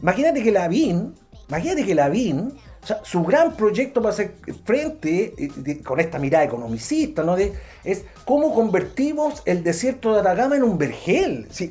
[0.00, 1.14] Imagínate que Lavín,
[1.48, 6.44] imagínate que Lavín, o sea, su gran proyecto para hacer frente, eh, con esta mirada
[6.44, 7.36] economicista, ¿no?
[7.36, 7.52] De,
[7.84, 11.46] es cómo convertimos el desierto de Atacama en un vergel.
[11.50, 11.68] Sí,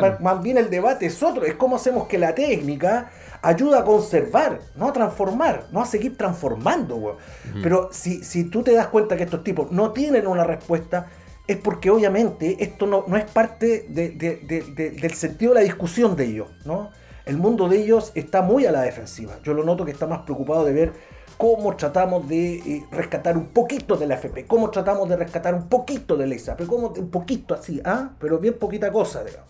[0.00, 0.18] Claro.
[0.20, 4.58] Más bien el debate es otro, es cómo hacemos que la técnica ayuda a conservar,
[4.74, 7.18] no a transformar, no a seguir transformando.
[7.62, 11.06] Pero si, si tú te das cuenta que estos tipos no tienen una respuesta,
[11.46, 15.60] es porque obviamente esto no, no es parte de- de- de- de- del sentido de
[15.60, 16.90] la discusión de ellos, ¿no?
[17.28, 19.34] El mundo de ellos está muy a la defensiva.
[19.44, 20.92] Yo lo noto que está más preocupado de ver
[21.36, 25.68] cómo tratamos de eh, rescatar un poquito de la FP, cómo tratamos de rescatar un
[25.68, 28.12] poquito de la ISAP, cómo un poquito así, ¿ah?
[28.18, 29.46] Pero bien poquita cosa, digamos.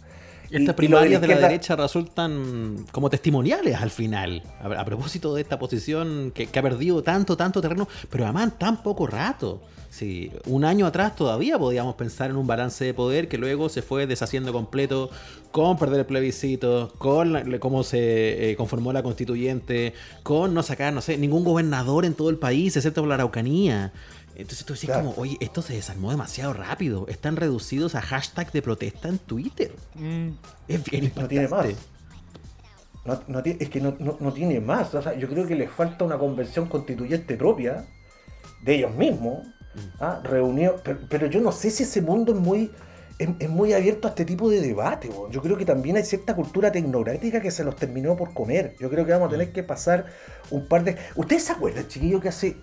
[0.51, 5.59] Estas primarias de la derecha resultan como testimoniales al final, a, a propósito de esta
[5.59, 9.61] posición que, que ha perdido tanto, tanto terreno, pero además tan poco rato.
[9.91, 13.81] Sí, un año atrás todavía podíamos pensar en un balance de poder que luego se
[13.81, 15.09] fue deshaciendo completo
[15.51, 20.93] con perder el plebiscito, con la- cómo se eh, conformó la constituyente, con no sacar,
[20.93, 23.93] no sé, ningún gobernador en todo el país, excepto por la Araucanía.
[24.39, 25.05] Entonces tú decís Claro.
[25.07, 27.07] como, oye, esto se desarmó demasiado rápido.
[27.09, 29.73] Están reducidos a hashtag de protesta en Twitter.
[29.97, 30.29] Mm,
[30.69, 31.67] Es bien no tiene más.
[33.27, 34.95] No, es que no, no- no tiene más.
[34.95, 37.85] O sea, yo creo que les falta una convención constituyente propia
[38.63, 39.47] de ellos mismos.
[40.01, 40.21] ¿ah?
[40.23, 42.71] Reunido, pero, pero yo no sé si ese mundo es muy,
[43.19, 45.11] es, es muy abierto a este tipo de debate.
[45.31, 48.77] Yo creo que también hay cierta cultura tecnocrática que se los terminó por comer.
[48.79, 50.07] Yo creo que vamos a tener que pasar
[50.51, 50.97] un par de...
[51.17, 52.57] ¿Ustedes se acuerdan, chiquillos, que hace...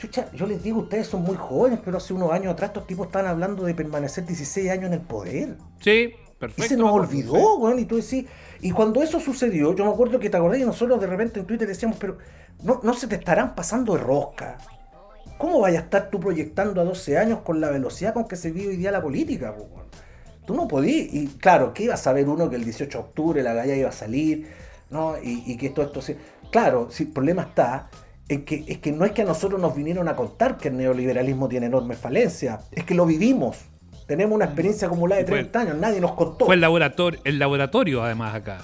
[0.00, 3.06] Chucha, yo les digo, ustedes son muy jóvenes, pero hace unos años atrás estos tipos
[3.08, 5.58] estaban hablando de permanecer 16 años en el poder.
[5.80, 6.14] sí,
[6.56, 6.62] Y perfecto.
[6.62, 8.26] se nos olvidó, weón, y tú decís,
[8.60, 11.46] y cuando eso sucedió, yo me acuerdo que te acordás y nosotros de repente en
[11.46, 12.18] Twitter decíamos, pero
[12.62, 14.64] no, no se te estarán pasando de rosca.
[15.36, 18.52] ¿Cómo vaya a estar tú proyectando a 12 años con la velocidad con que se
[18.52, 19.90] vive hoy día la política, po, weón?
[20.46, 23.42] Tú no podías, y claro, que iba a saber uno que el 18 de octubre
[23.42, 24.48] la galla iba a salir,
[24.90, 25.16] ¿no?
[25.22, 26.00] Y, y que todo esto.
[26.50, 27.90] Claro, si el problema está
[28.30, 30.76] en que, es que no es que a nosotros nos vinieron a contar que el
[30.76, 33.58] neoliberalismo tiene enormes falencias, es que lo vivimos.
[34.06, 36.46] Tenemos una experiencia acumulada de Fue- 30 años, nadie nos contó.
[36.46, 38.58] Fue el laboratorio, el laboratorio además acá.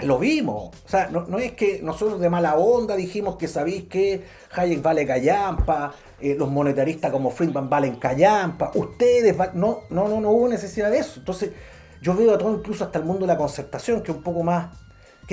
[0.00, 0.70] Lo vimos.
[0.84, 4.22] O sea, no, no es que nosotros de mala onda dijimos que sabéis que
[4.56, 10.20] Hayek vale callampa, eh, los monetaristas como Friedman valen callampa, ustedes va- no, no, no,
[10.20, 11.18] no hubo necesidad de eso.
[11.20, 11.50] Entonces,
[12.00, 14.42] yo veo a todo incluso hasta el mundo de la concertación, que es un poco
[14.42, 14.68] más,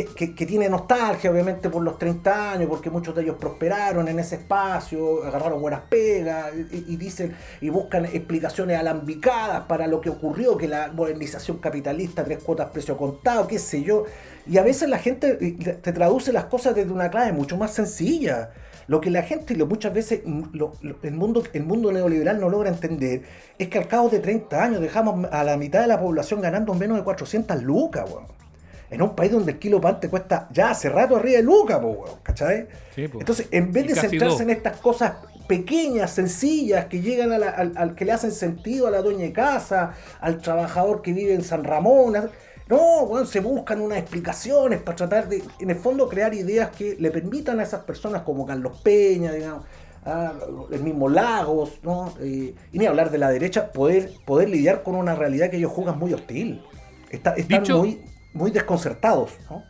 [0.05, 4.35] que, tiene nostalgia, obviamente, por los 30 años, porque muchos de ellos prosperaron en ese
[4.35, 10.67] espacio, agarraron buenas pegas, y, dicen, y buscan explicaciones alambicadas para lo que ocurrió, que
[10.67, 14.05] la modernización capitalista, tres cuotas precio contado, qué sé yo.
[14.45, 17.73] Y a veces la gente eh, te traduce las cosas desde una clave mucho más
[17.73, 18.51] sencilla.
[18.85, 20.43] Lo que la gente, y muchas veces mm,
[21.01, 23.23] el, mundo, el mundo neoliberal no logra entender
[23.57, 26.75] es que al cabo de 30 años dejamos a la mitad de la población ganando
[26.75, 28.46] menos de 400 lucas, weón.
[28.89, 31.79] En un país donde el kilo pan te cuesta ya hace rato arriba de lucas,
[31.79, 32.67] po, weón, ¿cachai?
[32.95, 33.19] Sí, po.
[33.19, 35.13] Entonces, en vez Y de centrarse en estas cosas
[35.47, 39.23] pequeñas, sencillas, que llegan a la- al, al que le hacen sentido a la dueña
[39.25, 42.29] de casa, al trabajador que vive en San Ramón,
[42.69, 46.97] no, bueno, se buscan unas explicaciones para tratar de, en el fondo, crear ideas que
[46.99, 49.63] le permitan a esas personas como Carlos Peña, digamos,
[50.05, 50.33] a
[50.71, 52.13] el mismo Lagos, ¿no?
[52.21, 55.71] Eh, y ni hablar de la derecha, poder, poder lidiar con una realidad que ellos
[55.71, 56.61] juzgan muy hostil.
[57.09, 58.01] Está- están Dicho- muy,
[58.37, 59.63] muy desconcertados, ¿no?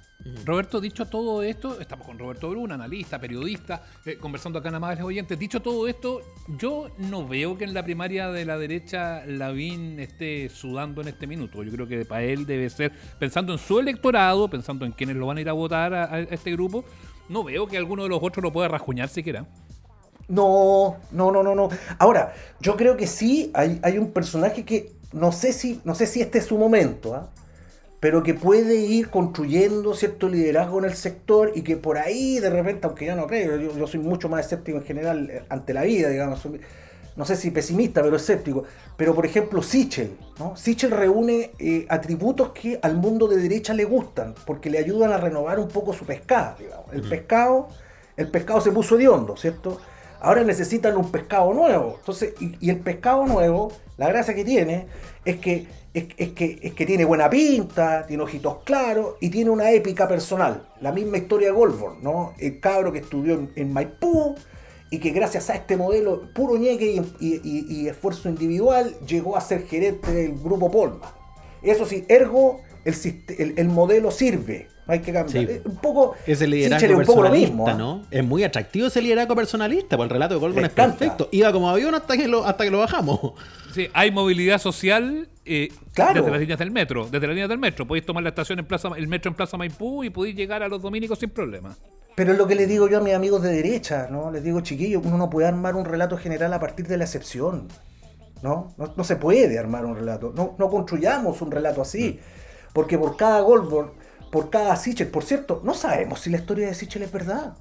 [0.46, 5.04] Roberto, dicho todo esto, estamos con Roberto Bruna, analista, periodista, eh, conversando acá en Amables
[5.04, 5.40] Oyentes.
[5.40, 6.22] Dicho todo esto,
[6.58, 11.28] yo no veo que en la primaria de la derecha Lavín esté sudando en este
[11.28, 11.64] minuto.
[11.64, 15.28] Yo creo que para él debe ser, pensando en su electorado, pensando en quienes lo
[15.28, 16.84] van a ir a votar a, a este grupo,
[17.30, 19.46] no veo que alguno de los otros lo pueda rajuñar siquiera.
[20.28, 21.70] No, no, no, no, no.
[22.00, 26.06] Ahora, yo creo que sí hay, hay un personaje que no sé si, no sé
[26.06, 27.30] si este es su momento, ¿ah?
[28.00, 32.50] Pero que puede ir construyendo cierto liderazgo en el sector y que por ahí de
[32.50, 35.74] repente, aunque yo no creo, yo, yo soy mucho más escéptico en general eh, ante
[35.74, 36.62] la vida, digamos, soy-
[37.16, 38.64] no sé si pesimista, pero escéptico.
[38.96, 40.56] Pero por ejemplo, Sichel, ¿no?
[40.56, 45.18] Sichel reúne eh, atributos que al mundo de derecha le gustan, porque le ayudan a
[45.18, 46.86] renovar un poco su pescado, digamos.
[46.94, 47.70] El pescado,
[48.18, 49.80] el pescado se puso hediondo, ¿cierto?
[50.20, 51.96] Ahora necesitan un pescado nuevo.
[52.00, 54.88] Entonces, y, el pescado nuevo, la gracia que tiene
[55.26, 59.72] es que, es, que, es que tiene buena pinta, tiene ojitos claros y tiene una
[59.72, 60.68] épica personal.
[60.82, 62.34] La misma historia de Goldborn, ¿no?
[62.40, 64.36] El cabro que estudió en, Maipú
[64.90, 70.12] y que gracias a este modelo puro ñeque y, esfuerzo individual llegó a ser gerente
[70.12, 71.14] del grupo Polma.
[71.62, 72.96] Eso sí, ergo, el,
[73.38, 74.70] el, el modelo sirve.
[74.88, 75.46] Hay que cambiar.
[75.46, 75.52] Sí.
[75.52, 76.16] Eh, Un poco.
[76.26, 77.68] Ese liderazgo Sichel es un poco lo personalista, mismo.
[77.70, 77.74] ¿ah?
[77.74, 78.04] ¿no?
[78.10, 80.98] Es muy atractivo ese liderazgo personalista, pues el relato de Le es encanta.
[80.98, 81.30] perfecto.
[81.32, 83.20] Iba como avión hasta que lo, hasta que lo bajamos.
[83.74, 86.16] Sí, hay movilidad social eh, Claro.
[86.22, 87.06] desde las líneas del metro.
[87.06, 87.86] Desde las líneas del metro.
[87.86, 90.68] Podéis tomar la estación en Plaza, el metro en Plaza Maipú y podéis llegar a
[90.68, 91.76] los dominicos sin problema.
[92.16, 94.32] Pero es lo que le digo yo a mis amigos de derecha, ¿no?
[94.32, 97.68] Les digo, chiquillos, uno no puede armar un relato general a partir de la excepción.
[98.42, 98.74] ¿No?
[98.78, 100.32] No, no se puede armar un relato.
[100.36, 102.20] No, no construyamos un relato así.
[102.74, 103.92] Porque por cada Goldberg,
[104.32, 107.58] por cada Sichel, por cierto, no sabemos si la historia de Sichel es verdad.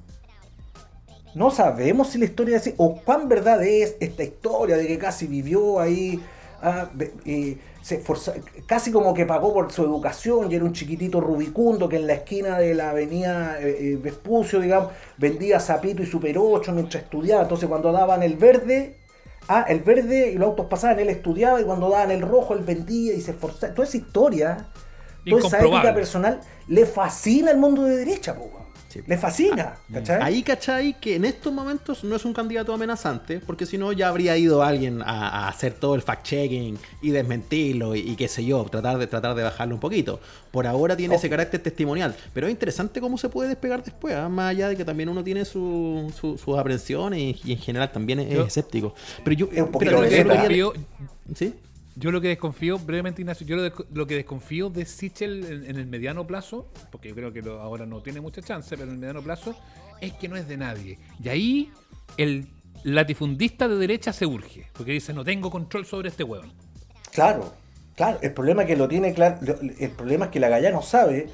[1.35, 4.99] No sabemos si la historia de Sichel, o cuán verdad es esta historia de que
[4.99, 6.23] casi vivió ahí,
[6.63, 6.91] ah,
[7.27, 8.35] eh, se esforza-
[8.67, 12.15] casi como que pagó por su educación y era un chiquitito rubicundo que en la
[12.15, 17.43] esquina de la avenida eh, eh, Vespucio, digamos, vendía sapito y super 8 mientras estudiaba.
[17.43, 18.97] Entonces cuando daban el verde,
[19.49, 22.61] ah, el verde y los autos pasaban, él estudiaba y cuando daban el rojo, él
[22.65, 23.75] vendía y se esforzaba.
[23.75, 24.69] Toda esa historia,
[25.31, 28.51] toda esa ética personal, le fascina al mundo de derecha, po.
[28.89, 29.01] Sí.
[29.07, 30.23] Le fascina, ¿cachai?
[30.23, 30.99] Ahí, ¿cachai?
[30.99, 34.63] Que en estos momentos no es un candidato amenazante, porque si no ya habría ido
[34.63, 38.97] alguien a, a hacer todo el fact-checking y desmentirlo y, y qué sé yo, tratar
[38.97, 40.19] de, tratar de bajarlo un poquito.
[40.51, 41.19] Por ahora tiene Oh.
[41.19, 44.29] ese carácter testimonial, pero es interesante cómo se puede despegar después, ¿ah?
[44.31, 47.91] más allá de que también uno tiene su- su- sus aprensiones y, y en general
[47.93, 48.95] también es, Yo- escéptico.
[49.25, 49.91] Pero yo, Es un poquito.
[51.97, 56.27] Yo lo que desconfío, brevemente Ignacio, yo lo, que desconfío de Sichel en, el mediano
[56.27, 59.57] plazo, porque yo creo que ahora no tiene mucha chance, pero en el mediano plazo,
[60.03, 60.99] es que no es de nadie.
[61.23, 61.73] Y ahí
[62.19, 62.49] el
[62.85, 66.53] latifundista de derecha se urge, porque dice, no tengo control sobre este hueón.
[67.13, 67.55] Claro,
[67.95, 68.19] claro.
[68.21, 69.39] El problema es que lo tiene claro.
[69.79, 71.31] El problema es que la Gallá no sabe,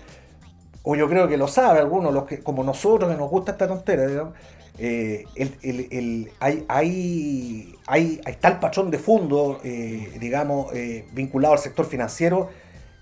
[0.85, 3.66] o yo creo que lo sabe algunos, los que, como nosotros que nos gusta esta
[3.66, 4.35] tontera, digamos.
[4.79, 10.73] Eh, el- el- el- hay, hay, hay, ahí está el patrón de fondo, eh, digamos,
[10.75, 12.49] eh, vinculado al sector financiero,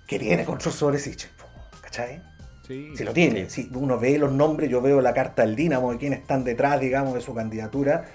[0.07, 1.31] que tiene control sobre Sichel.
[1.81, 2.23] ¿Cachai?
[2.67, 2.93] Sí.
[2.97, 5.99] Si lo tiene, si uno ve los nombres, yo veo la carta del Dinamo de
[5.99, 8.07] quienes están detrás, digamos, de su candidatura.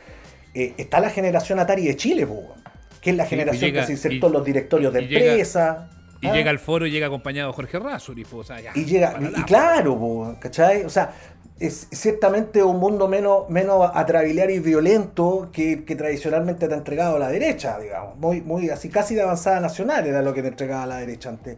[0.53, 2.55] Eh, está la generación Atari de Chile, po,
[3.01, 5.89] que es la Sí, generación llega- que se insertó y- en los directorios de empresa.
[6.21, 6.33] Y ¿ah?
[6.33, 9.27] llega al foro y llega acompañado de Jorge Razuri, o sea, ya, y llega, para
[9.27, 10.83] y, la- y claro, po, ¿cachai?
[10.85, 11.13] O sea,
[11.59, 17.29] es ciertamente un mundo menos, menos atrabiliar y violento que, tradicionalmente te ha entregado la
[17.29, 18.17] derecha, digamos.
[18.17, 21.55] Muy, muy así, casi de avanzada nacional era lo que te entregaba la derecha antes.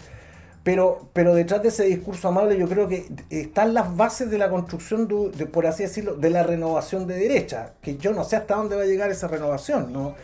[0.64, 4.50] Pero, pero detrás de ese discurso amable yo creo que están las bases de la
[4.50, 8.56] construcción, de, por así decirlo, de la renovación de derecha, que yo no sé hasta
[8.56, 9.94] dónde va a llegar esa renovación.
[9.94, 10.16] ¿no?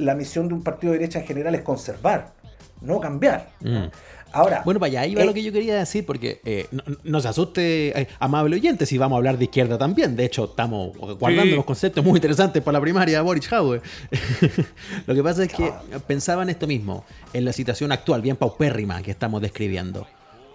[0.00, 2.32] La misión de un partido de derecha en general es conservar,
[2.80, 3.50] no cambiar.
[3.60, 3.86] Mm.
[4.34, 7.20] Ahora, Bueno, para allá iba eh, lo que yo quería decir, porque eh, no, no
[7.20, 10.16] se asuste, eh, amable oyente, si vamos a hablar de izquierda también.
[10.16, 11.52] De hecho, estamos guardando Sí.
[11.52, 13.80] unos conceptos muy interesantes para la primaria de Boris Howe.
[15.06, 15.72] lo que pasa es que
[16.06, 20.06] pensaba en esto mismo, en la situación actual, bien paupérrima que estamos describiendo.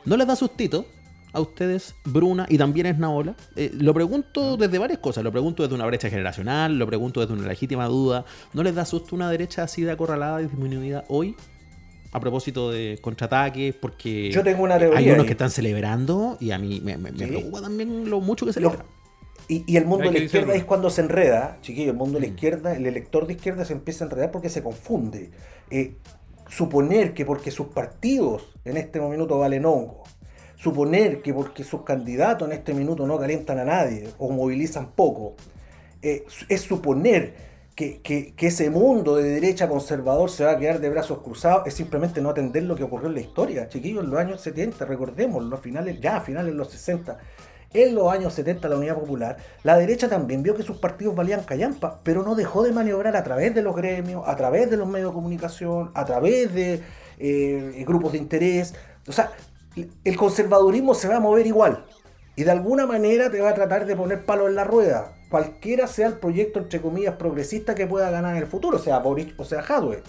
[0.06, 0.86] ¿No les da sustito
[1.32, 3.36] a ustedes, Bruna y también Esnaola?
[3.56, 5.24] Eh, lo pregunto desde varias cosas.
[5.24, 8.26] Lo pregunto desde una brecha generacional, lo pregunto desde una legítima duda.
[8.54, 11.36] ¿No les da susto una derecha así de acorralada y disminuida hoy?
[12.12, 15.26] A propósito de contraataques, porque Yo tengo una teoría hay unos ahí.
[15.28, 17.26] que están celebrando y a mí me, me- me Sí.
[17.28, 18.84] preocupa también lo mucho que Lo- celebran.
[19.48, 20.54] y, y el mundo de la izquierda decirlo.
[20.62, 22.22] es cuando se enreda, chiquillo, el mundo Mm.
[22.22, 25.30] de la izquierda, el elector de izquierda se empieza a enredar porque se confunde.
[25.70, 25.98] Eh,
[26.48, 30.04] suponer que porque sus partidos en este minuto valen hongo,
[30.56, 35.36] suponer que porque sus candidatos en este minuto no calientan a nadie o movilizan poco,
[36.02, 37.49] eh, es suponer
[37.80, 41.66] que, que- que ese mundo de derecha conservador se va a quedar de brazos cruzados,
[41.68, 43.70] es simplemente no atender lo que ocurrió en la historia.
[43.70, 47.18] Chiquillos, en los años 70, recordemos, los finales, ya a finales de los 60,
[47.74, 51.44] en los años 70 la Unidad Popular, la derecha también vio que sus partidos valían
[51.44, 54.88] callampa, pero no dejó de maniobrar a través de los gremios, a través de los
[54.88, 56.82] medios de comunicación, a través de
[57.20, 58.74] eh, grupos de interés.
[59.08, 59.32] O sea,
[60.04, 61.86] el conservadurismo se va a mover igual.
[62.36, 65.19] Y de alguna manera te va a tratar de poner palo en la rueda.
[65.30, 69.40] Cualquiera sea el proyecto, entre comillas, progresista que pueda ganar en el futuro, sea Boric
[69.40, 70.02] o sea Hadwe,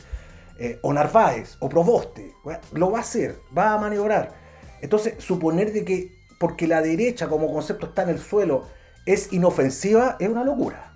[0.59, 2.33] eh, o Narváez, o Proboste,
[2.73, 4.33] lo va a hacer, va a maniobrar.
[4.81, 8.65] Entonces, suponer de que porque la derecha como concepto está en el suelo
[9.05, 10.93] es inofensiva es una locura.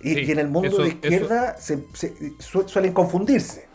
[0.00, 3.68] Y, Sí, y en el mundo eso- de izquierda se- se- su- suelen confundirse.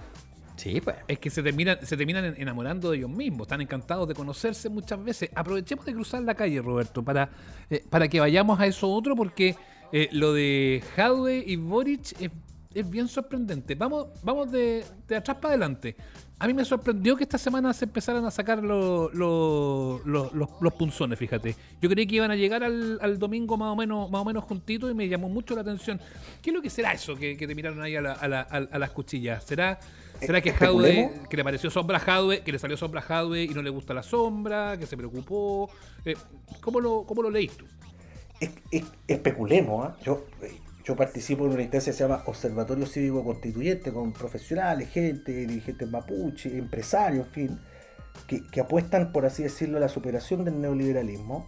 [0.60, 0.98] Sí, pues.
[1.08, 4.68] Es que se terminan, se terminan en- enamorando de ellos mismos, están encantados de conocerse
[4.70, 5.30] muchas veces.
[5.34, 7.30] Aprovechemos de cruzar la calle, Roberto, para,
[7.70, 9.56] eh, para que vayamos a eso otro, porque
[9.94, 12.30] eh, lo de Hadwe y Boric es
[12.72, 13.74] es bien sorprendente.
[13.74, 14.86] Vamos, vamos de,
[15.18, 15.96] atrás para adelante.
[16.38, 21.18] A mí me sorprendió que esta semana se empezaran a sacar los, los, los, punzones,
[21.18, 21.56] fíjate.
[21.82, 24.44] Yo creí que iban a llegar al, al domingo más o menos más o menos
[24.44, 26.00] juntitos y me llamó mucho la atención.
[26.44, 28.78] ¿Qué es lo que será eso que, te miraron ahí a, la- a la- a
[28.80, 29.44] las cuchillas?
[29.44, 29.80] ¿Será,
[30.26, 31.28] será que especulemos.
[31.28, 33.70] que le pareció sombra a Jadwe, que le salió sombra a Jadwe y no le
[33.70, 35.70] gusta la sombra, que se preocupó?
[36.06, 36.16] Eh,
[36.62, 37.66] ¿cómo, lo, ¿Cómo lo leíste tú?
[38.40, 39.98] Es- es- especulemos, ¿ah?
[40.04, 44.90] yo, eh, yo participo en una instancia que se llama Observatorio Cívico Constituyente con profesionales,
[44.90, 47.60] gente, dirigentes mapuche, empresarios, en fin,
[48.28, 51.46] que, que apuestan, por así decirlo, a la superación del neoliberalismo.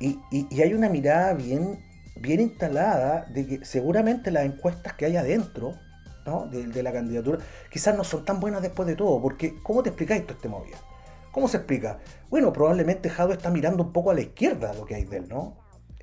[0.00, 1.78] Y, y- y hay una mirada bien,
[2.16, 5.74] bien instalada de que seguramente las encuestas que hay adentro
[6.26, 6.46] ¿no?
[6.46, 7.38] de, de la candidatura
[7.70, 10.76] quizás no son tan buenas después de todo, porque ¿cómo te explicáis todo este movida?
[11.32, 11.98] ¿Cómo se explica?
[12.28, 15.28] Bueno, probablemente Jado está mirando un poco a la izquierda lo que hay de él,
[15.28, 15.56] ¿no?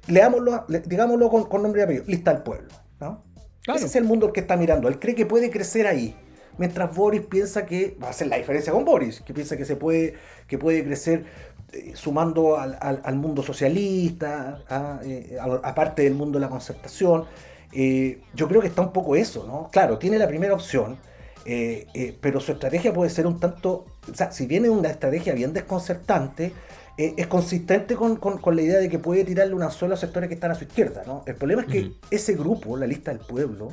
[0.07, 3.23] Leámoslo, le- digámoslo con, con nombre y apellido, lista al pueblo, ¿no?
[3.63, 3.77] Claro.
[3.77, 4.87] Ese es el mundo el que está mirando.
[4.87, 6.15] Él cree que puede crecer ahí.
[6.57, 9.75] Mientras Boris piensa que va a ser la diferencia con Boris, que piensa que se
[9.75, 10.13] puede,
[10.47, 11.25] que puede crecer
[11.73, 16.49] eh, sumando al, al- al mundo socialista, a, eh, a- aparte del mundo de la
[16.49, 17.25] concertación.
[17.73, 19.69] Eh, yo creo que está un poco eso, ¿no?
[19.71, 20.97] Claro, tiene la primera opción,
[21.45, 25.33] eh, eh, pero su estrategia puede ser un tanto, o sea, si viene una estrategia
[25.33, 26.53] bien desconcertante,
[26.97, 29.97] eh, es consistente con, con- con la idea de que puede tirarle un anzuelo a
[29.97, 31.23] sectores que están a su izquierda, ¿no?
[31.27, 33.69] El problema es que ese grupo, la lista del pueblo,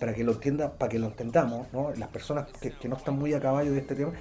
[0.00, 1.92] para que lo entienda, para que lo entendamos, ¿no?
[1.96, 4.12] Las personas que, que no están muy a caballo de este tema,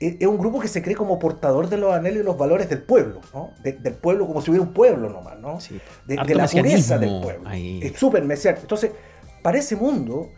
[0.00, 2.82] es un grupo que se cree como portador de los anhelos y los valores del
[2.82, 3.50] pueblo, ¿no?
[3.62, 5.60] De- del pueblo como si hubiera un pueblo nomás, ¿no?
[5.60, 5.78] Sí.
[6.06, 7.48] de, de la pureza del pueblo.
[7.48, 7.80] ahí.
[7.82, 8.62] Es súper mesiánico.
[8.62, 8.92] Entonces,
[9.42, 10.30] para ese mundo,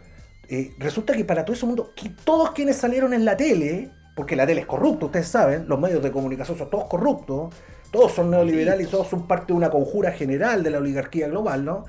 [0.49, 4.35] eh, resulta que para todo ese mundo, que todos quienes salieron en la tele, porque
[4.37, 7.55] la tele es corrupta, ustedes saben, los medios de comunicación son todos corruptos,
[7.91, 11.65] todos son neoliberales y todos son parte de una conjura general de la oligarquía global,
[11.65, 11.85] ¿no?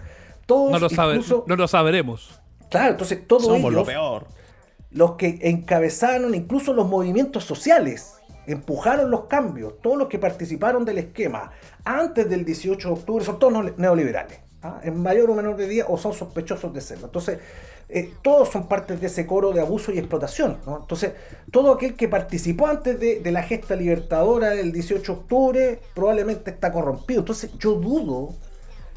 [0.46, 2.40] Todos No lo, sabe, incluso- no lo sabremos.
[2.70, 4.28] Claro, entonces todos Somos ellos, lo peor.
[4.94, 11.00] Los que encabezaron incluso los movimientos sociales, empujaron los cambios, todos los que participaron del
[11.00, 11.52] esquema
[11.84, 14.80] antes del 18 de octubre son todos neoliberales, ¿ah?
[14.84, 17.08] en mayor o menor medida, o son sospechosos de serlo.
[17.08, 17.40] Entonces,
[17.90, 20.58] eh, todos son parte de ese coro de abuso y explotación.
[20.66, 21.14] Entonces,
[21.52, 26.72] todo aquel que participó antes de, la gesta libertadora del 18 de octubre probablemente está
[26.72, 27.20] corrompido.
[27.20, 28.34] Entonces, yo dudo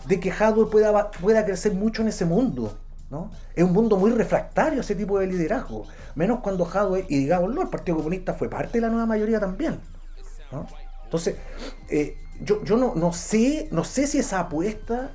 [0.07, 2.77] de que Hadwe pueda, pueda crecer mucho en ese mundo.
[3.11, 3.31] ¿No?
[3.55, 5.87] Es un mundo muy refractario a ese tipo de liderazgo.
[6.15, 9.81] Menos cuando Hadwe, y digámoslo, el Partido Comunista fue parte de la nueva mayoría también.
[10.53, 10.67] ¿no?
[11.05, 11.37] Entonces,
[11.89, 15.11] eh, yo, yo no, no sé, no sé si esa apuesta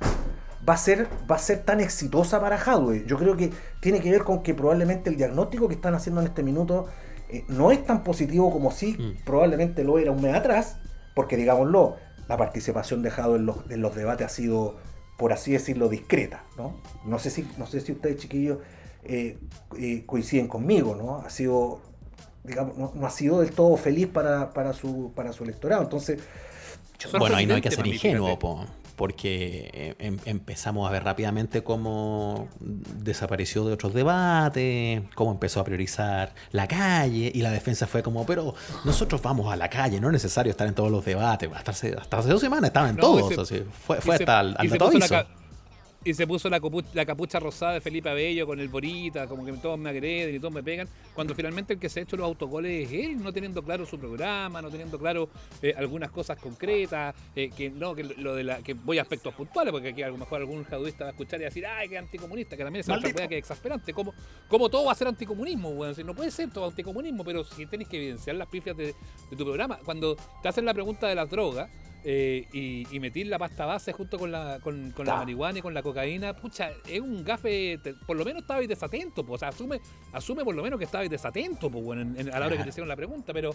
[0.68, 3.04] va a ser, va a ser tan exitosa para Hadwe.
[3.06, 3.50] Yo creo que
[3.80, 6.86] tiene que ver con que probablemente el diagnóstico que están haciendo en este minuto
[7.28, 9.24] eh, no es tan positivo como si Mm.
[9.24, 10.76] probablemente lo era un mes atrás,
[11.14, 11.96] porque digámoslo,
[12.28, 14.76] la participación de Hadwe en los, en los debates ha sido,
[15.16, 16.44] por así decirlo, discreta.
[16.56, 18.58] No, no, sé, si, no sé si ustedes, chiquillos,
[19.04, 19.38] eh,
[19.78, 21.16] eh, coinciden conmigo, ¿no?
[21.16, 21.80] Ha sido
[22.44, 25.82] digamos, no, no ha sido del todo feliz para, para, su, para su electorado.
[25.82, 26.20] Entonces,
[27.18, 31.62] Bueno, ahí no hay que ser ingenuo, po, porque eh, em- empezamos a ver rápidamente
[31.64, 38.02] cómo desapareció de otros debates, cómo empezó a priorizar la calle y la defensa fue
[38.02, 41.50] como, pero nosotros vamos a la calle, no es necesario estar en todos los debates.
[41.54, 44.38] Hasta hace, hasta hace dos semanas estaba en No, todos, así, fue, fue se- hasta
[44.40, 44.66] al, al
[46.04, 46.60] Y se puso la,
[47.06, 50.52] capucha rosada de Felipe Abello con el Borita, como que todos me agreden y todos
[50.52, 53.62] me pegan, cuando finalmente el que se ha hecho los autogoles es él, no teniendo
[53.62, 55.28] claro su programa, no teniendo claro
[55.62, 59.32] eh, algunas cosas concretas, eh, que no, que lo de la, que voy a aspectos
[59.34, 61.66] puntuales, porque aquí a lo mejor algún jaduista va a escuchar y va a decir,
[61.66, 64.12] ay, que anticomunista, que también es otra weá que es exasperante, como,
[64.48, 67.86] como todo va a ser anticomunismo, Si no puede ser todo anticomunismo, pero si tenés
[67.86, 71.30] que evidenciar las pifias de, de tu programa, cuando te hacen la pregunta de las
[71.30, 71.70] drogas,
[72.04, 75.62] eh, y, y meter la pasta base junto con la con, con la marihuana y
[75.62, 79.38] con la cocaína, pucha, es un gafe, te- por lo menos estabais desatento, po, o
[79.38, 79.80] sea, asume,
[80.12, 82.62] asume por lo menos que estabais desatento, pues bueno, en- en- a la hora que
[82.64, 83.50] te hicieron la pregunta, pero,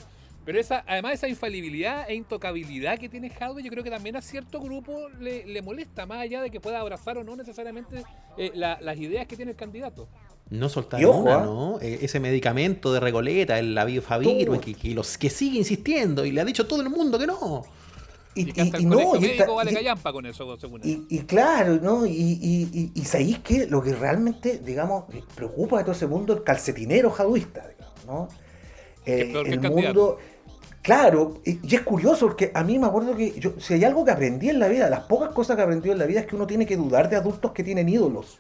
[0.46, 4.22] pero esa, además esa infalibilidad e intocabilidad que tiene Jadwe, yo creo que también a
[4.22, 8.04] cierto grupo le, le molesta, más allá de que pueda abrazar o no necesariamente
[8.38, 10.08] eh, la- las ideas que tiene el candidato.
[10.50, 11.44] No soltar una, ¿ah?
[11.44, 11.78] ¿no?
[11.82, 14.62] Eh, Ese medicamento de Regoleta, el Faviru, Todo.
[14.62, 17.66] que, que, los, que sigue insistiendo y le ha dicho todo el mundo que no.
[18.42, 21.06] Y, y, y- no, y médico esta- vale y- callampa con eso, según él.
[21.10, 22.06] Y, y claro, ¿no?
[22.06, 26.34] Y, y, y, y sabéis que lo que realmente, digamos, preocupa de todo ese mundo
[26.34, 28.28] el calcetinero jaduista, digamos, ¿no?
[29.06, 30.18] Eh, el el mundo.
[30.82, 34.06] Claro, y, y es curioso porque a mí me acuerdo que yo, si hay algo
[34.06, 36.36] que aprendí en la vida, las pocas cosas que aprendí en la vida es que
[36.36, 38.40] uno tiene que dudar de adultos que tienen ídolos.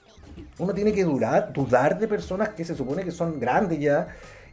[0.59, 4.07] Uno tiene que dudar, dudar de personas que se supone que son grandes ya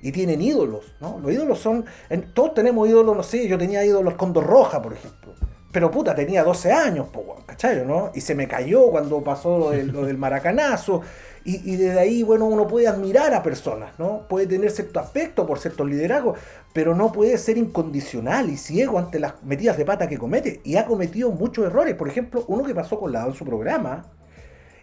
[0.04, 1.18] y tienen ídolos, ¿no?
[1.18, 1.86] Los ídolos son,
[2.34, 5.32] todos tenemos ídolos, no sé, yo tenía ídolos Condor Roja, por ejemplo.
[5.72, 7.86] pero puta, tenía 12 años, po, ¿cachai?
[7.86, 8.12] ¿no?
[8.14, 11.00] Y se me cayó cuando pasó lo del, maracanazo.
[11.42, 14.28] Y, y desde ahí, bueno, uno puede admirar a personas, ¿no?
[14.28, 16.38] Puede tener cierto afecto por ciertos liderazgos,
[16.74, 20.60] pero no puede ser incondicional y ciego ante las metidas de pata que comete.
[20.64, 21.94] Y ha cometido muchos errores.
[21.94, 24.04] Por ejemplo, uno que pasó con la en su programa,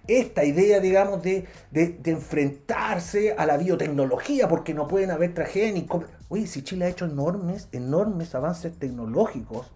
[0.07, 5.85] esta idea, digamos, de, de- enfrentarse a la biotecnología, porque no pueden haber tragedias ni...
[5.85, 9.71] com- Oye, si Chile ha hecho enormes, enormes avances tecnológicos,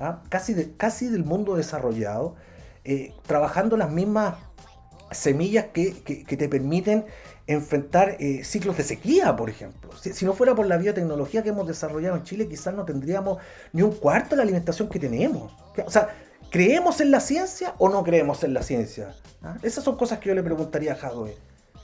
[0.00, 0.22] ¿ah?
[0.28, 2.34] casi, casi del mundo desarrollado,
[2.84, 4.34] eh, trabajando las mismas
[5.10, 7.04] semillas que, que- que te permiten
[7.46, 9.90] enfrentar eh, ciclos de sequía, por ejemplo.
[10.00, 13.38] Si, si no fuera por la biotecnología que hemos desarrollado en Chile, quizás no tendríamos
[13.72, 15.52] ni un cuarto de la alimentación que tenemos.
[15.84, 16.08] O sea,
[16.52, 19.14] ¿creemos en la ciencia o no creemos en la ciencia?
[19.42, 19.56] ¿Ah?
[19.62, 20.96] Esas son cosas que yo le preguntaría a.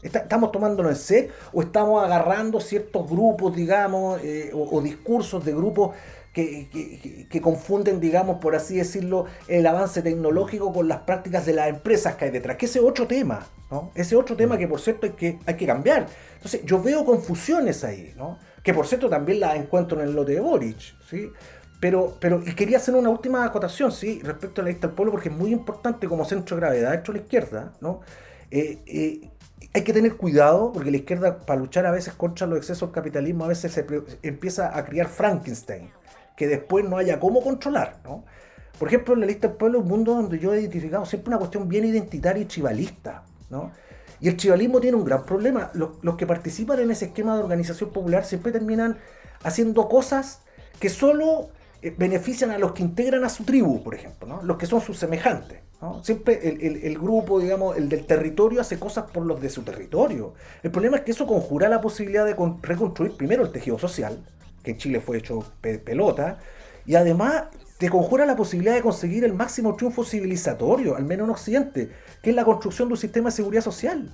[0.00, 5.44] ¿Está- ¿Estamos tomándolo en serio o estamos agarrando ciertos grupos, digamos, eh, o, o discursos
[5.44, 5.96] de grupos
[6.32, 11.46] que, que- que- que confunden, digamos, por así decirlo, el avance tecnológico con las prácticas
[11.46, 12.56] de las empresas que hay detrás?
[12.58, 13.90] Que ese es otro tema, ¿no?
[13.96, 16.06] Ese otro tema que, por cierto, hay que, hay que cambiar.
[16.36, 18.38] Entonces, yo veo confusiones ahí, ¿no?
[18.62, 20.78] Que, por cierto, también las encuentro en el lote de Boric,
[21.10, 21.32] ¿sí?
[21.80, 24.20] Pero, pero y quería hacer una última acotación, ¿sí?
[24.22, 27.12] Respecto a la lista del pueblo, porque es muy importante como centro de gravedad dentro
[27.12, 28.00] de la izquierda, ¿no?
[28.50, 29.30] Eh, eh,
[29.72, 32.94] hay que tener cuidado porque la izquierda, para luchar a veces contra los excesos del
[32.94, 33.86] capitalismo, a veces se
[34.22, 35.90] empieza a criar Frankenstein,
[36.36, 38.24] que después no haya cómo controlar, ¿no?
[38.78, 41.38] Por ejemplo, en la lista del pueblo, un mundo donde yo he identificado siempre una
[41.38, 43.72] cuestión bien identitaria y chivalista, ¿no?
[44.20, 45.70] Y el chivalismo tiene un gran problema.
[45.74, 48.98] Los, los que participan en ese esquema de organización popular siempre terminan
[49.44, 50.40] haciendo cosas
[50.80, 51.50] que solo
[51.82, 54.98] eh, benefician a los que integran a su tribu, por ejemplo, los que son sus
[54.98, 55.58] semejantes.
[56.02, 60.34] Siempre el, grupo, digamos, el del territorio hace cosas por los de su territorio.
[60.64, 64.18] El problema es que eso conjura la posibilidad de con- reconstruir primero el tejido social,
[64.64, 66.38] que en Chile fue hecho pe- pelota,
[66.84, 67.44] y además
[67.78, 71.90] te conjura la posibilidad de conseguir el máximo triunfo civilizatorio, al menos en Occidente,
[72.22, 74.10] que es la construcción de un sistema de seguridad social.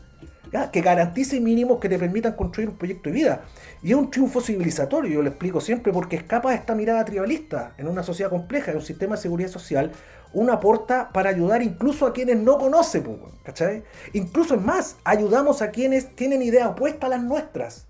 [0.71, 3.43] Que garantice mínimos que te permitan construir un proyecto de vida.
[3.83, 7.75] Y es un triunfo civilizatorio, yo lo explico siempre, porque escapa de esta mirada tribalista.
[7.77, 9.91] En una sociedad compleja, en un sistema de seguridad social,
[10.33, 13.83] uno aporta para ayudar incluso a quienes no conoce, weón, ¿cachai?
[14.13, 17.87] Incluso es más, ayudamos a quienes tienen ideas opuestas a las nuestras.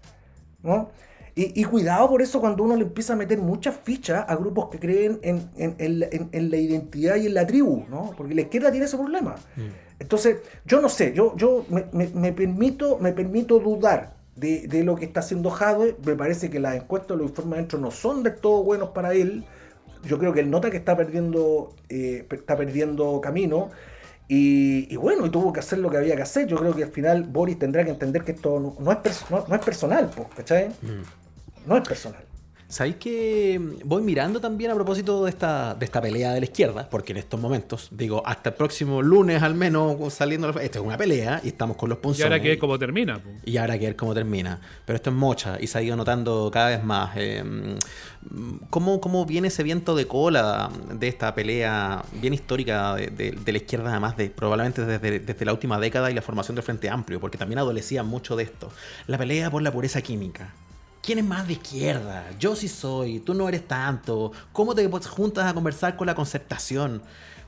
[0.62, 0.90] ¿no?
[1.36, 4.78] Y, cuidado por eso cuando uno le empieza a meter muchas fichas a grupos que
[4.78, 5.50] creen en,
[5.98, 8.12] la- en- en la identidad y en la tribu, ¿no?
[8.16, 9.34] Porque la izquierda tiene ese problema.
[10.04, 10.36] Entonces,
[10.66, 14.96] yo no sé, yo, yo me, me- me permito, me permito dudar de, de lo
[14.96, 15.96] que está haciendo Jadwe.
[16.04, 19.44] Me parece que las encuestas, los informes dentro no son del todo buenos para él.
[20.04, 23.70] Yo creo que él nota que está perdiendo, eh, está perdiendo camino.
[24.28, 26.46] Y, y bueno, y tuvo que hacer lo que había que hacer.
[26.46, 29.44] Yo creo que al final Boris tendrá que entender que esto no, no es, no,
[29.48, 30.68] no es personal, pues, ¿cachai?
[31.66, 32.22] No es personal.
[32.74, 36.90] ¿Sabéis que voy mirando también a propósito de esta, de esta pelea de la izquierda?
[36.90, 40.50] Porque en estos momentos, digo, hasta el próximo lunes al menos saliendo...
[40.50, 42.24] la- Esto es una pelea y estamos con los Y punzones.
[42.32, 43.20] ahora que es como termina.
[43.22, 43.30] po.
[43.44, 44.60] Y ahora que ver cómo termina.
[44.84, 47.12] Pero esto es mocha y se ha ido notando cada vez más.
[47.16, 47.44] eh,
[48.70, 53.52] ¿cómo, cómo viene ese viento de cola de esta pelea bien histórica de, de- de
[53.52, 56.90] la izquierda, además de probablemente desde, desde la última década y la formación del Frente
[56.90, 57.20] Amplio?
[57.20, 58.68] Porque también adolecía mucho de esto.
[59.06, 60.52] La pelea por la pureza química.
[61.04, 62.24] ¿Quién es más de izquierda?
[62.38, 64.32] Yo sí soy, tú no eres tanto.
[64.52, 67.02] ¿Cómo te juntas a conversar con la concertación?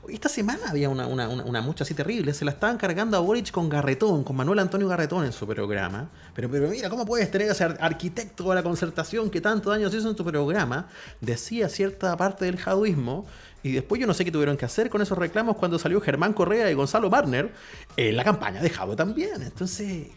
[0.07, 2.33] Esta semana había una, una, mucha así terrible.
[2.35, 6.09] Se la estaban cargando a Boric con Garretón, con Manuel Antonio Garretón en su programa.
[6.35, 9.91] Pero, pero mira, ¿cómo puedes tener ese ar- arquitecto de la concertación que tantos años
[9.93, 10.87] hizo en tu programa?
[11.19, 13.25] Decía cierta parte del jaduismo.
[13.63, 16.31] Y después yo no sé qué tuvieron que hacer con esos reclamos cuando salió Germán
[16.33, 17.51] Correa y Gonzalo Barner
[17.97, 19.41] en la campaña de Jado también.
[19.41, 20.09] Entonces,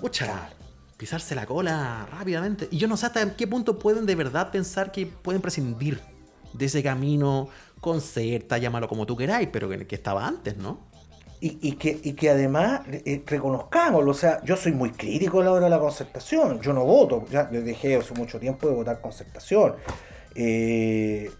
[0.00, 0.48] pucha,
[1.04, 2.66] pisarse la cola rápidamente.
[2.70, 6.00] Y yo no sé hasta qué punto pueden de verdad pensar que pueden prescindir
[6.54, 10.78] de ese camino concerta, llámalo como tú queráis, pero que, que estaba antes, ¿no?
[11.42, 15.44] Y, y que, y que además eh, reconozcámoslo, o sea, yo soy muy crítico a
[15.44, 19.02] la hora de la concertación, yo no voto, ya dejé hace mucho tiempo de votar
[19.02, 19.74] concertación.
[20.34, 21.30] Eh,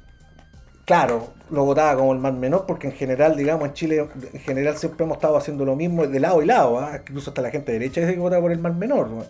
[0.85, 4.77] claro, lo votaba como el más menor porque en general, digamos, en Chile, en general
[4.77, 6.99] siempre hemos estado haciendo lo mismo de lado y lado, ¿ah?
[7.01, 9.09] incluso hasta la gente de derecha dice que vota por el más menor.
[9.09, 9.25] ¿no?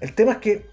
[0.00, 0.66] El tema es que,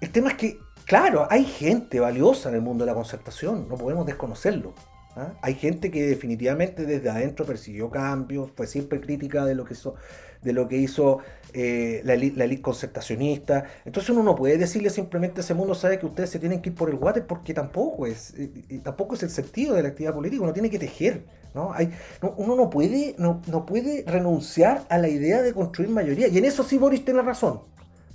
[0.00, 3.76] el tema es que, claro, hay gente valiosa en el mundo de la concertación, no
[3.76, 4.74] podemos desconocerlo.
[5.16, 5.32] ¿ah?
[5.42, 9.94] Hay gente que definitivamente desde adentro persiguió cambios, fue siempre crítica de lo que hizo,
[10.42, 11.18] de lo que hizo
[11.52, 13.64] eh, la, la concertacionista.
[13.84, 16.70] Entonces uno no puede decirle simplemente a ese mundo sabe que ustedes se tienen que
[16.70, 20.14] ir por el water porque tampoco es, eh, tampoco es el sentido de la actividad
[20.14, 21.24] política, uno tiene que tejer.
[21.54, 21.72] ¿no?
[21.72, 26.28] Hay, no- uno no puede, no, no puede renunciar a la idea de construir mayoría.
[26.28, 27.60] Y en eso sí Boris tiene razón.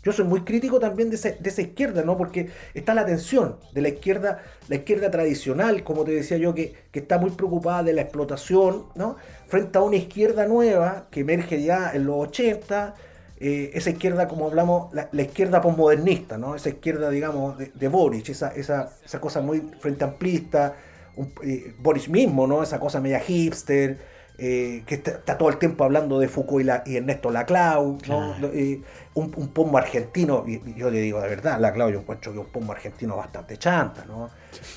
[0.03, 2.17] Yo soy muy crítico también de esa, de esa izquierda, ¿no?
[2.17, 6.73] Porque está la tensión de la izquierda, la izquierda tradicional, como te decía yo, que,
[6.91, 9.17] que está muy preocupada de la explotación, ¿no?
[9.47, 12.95] Frente a una izquierda nueva que emerge ya en los 80,
[13.41, 16.55] eh, esa izquierda, como hablamos, la, izquierda posmodernista, ¿no?
[16.55, 20.75] Esa izquierda, digamos, de, de Boric, esa, esa, esa cosa muy frente amplista,
[21.15, 22.61] un, eh, Boric mismo, ¿no?
[22.61, 23.97] Esa cosa media hipster,
[24.39, 27.93] eh, que está, está, todo el tiempo hablando de Foucault y, la, y Ernesto Laclau,
[28.07, 28.33] ¿no?
[28.33, 28.51] Claro.
[28.53, 28.81] Eh,
[29.13, 32.39] un, un pomo argentino, y, y yo le digo de verdad, Laclau yo encuentro que
[32.39, 34.29] es un pomo argentino bastante chanta, ¿no?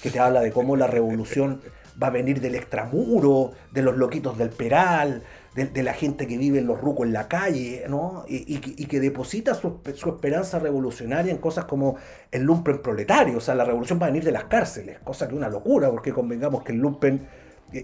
[0.02, 1.60] Que te habla de cómo la revolución
[2.00, 5.22] va a venir del extramuro, de los loquitos del Peral,
[5.54, 8.24] de, de, la gente que vive en los rucos en la calle, ¿no?
[8.26, 11.96] Y, que deposita su, su, esperanza revolucionaria en cosas como
[12.30, 15.34] el lumpen proletario, o sea, la revolución va a venir de las cárceles, cosa que
[15.34, 17.28] es una locura, porque convengamos que el lumpen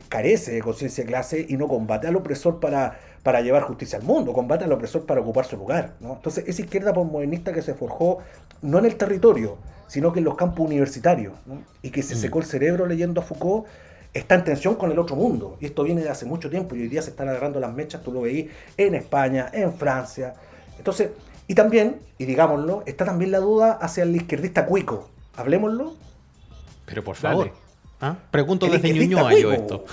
[0.08, 4.04] carece de conciencia de clase y no combate al opresor para, para llevar justicia al
[4.04, 6.14] mundo, combate al opresor para ocupar su lugar, ¿no?
[6.14, 8.18] Entonces, esa izquierda postmodernista que se forjó
[8.62, 11.62] no en el territorio, sino que en los campos universitarios, ¿no?
[11.82, 12.18] y que se Mm.
[12.18, 13.66] secó el cerebro leyendo a Foucault,
[14.12, 15.56] está en tensión con el otro mundo.
[15.60, 18.02] Y esto viene de hace mucho tiempo y hoy día se están agarrando las mechas,
[18.02, 20.34] tú lo veís, en España, en Francia.
[20.76, 21.10] Entonces,
[21.46, 25.08] y también, y digámoslo, está también la duda hacia el izquierdista cuico.
[25.36, 25.94] Hablemoslo.
[26.84, 27.52] Pero por Dale.
[28.00, 28.16] ¿Ah?
[28.30, 29.84] Pregunto El desde Ñuñoa yo esto.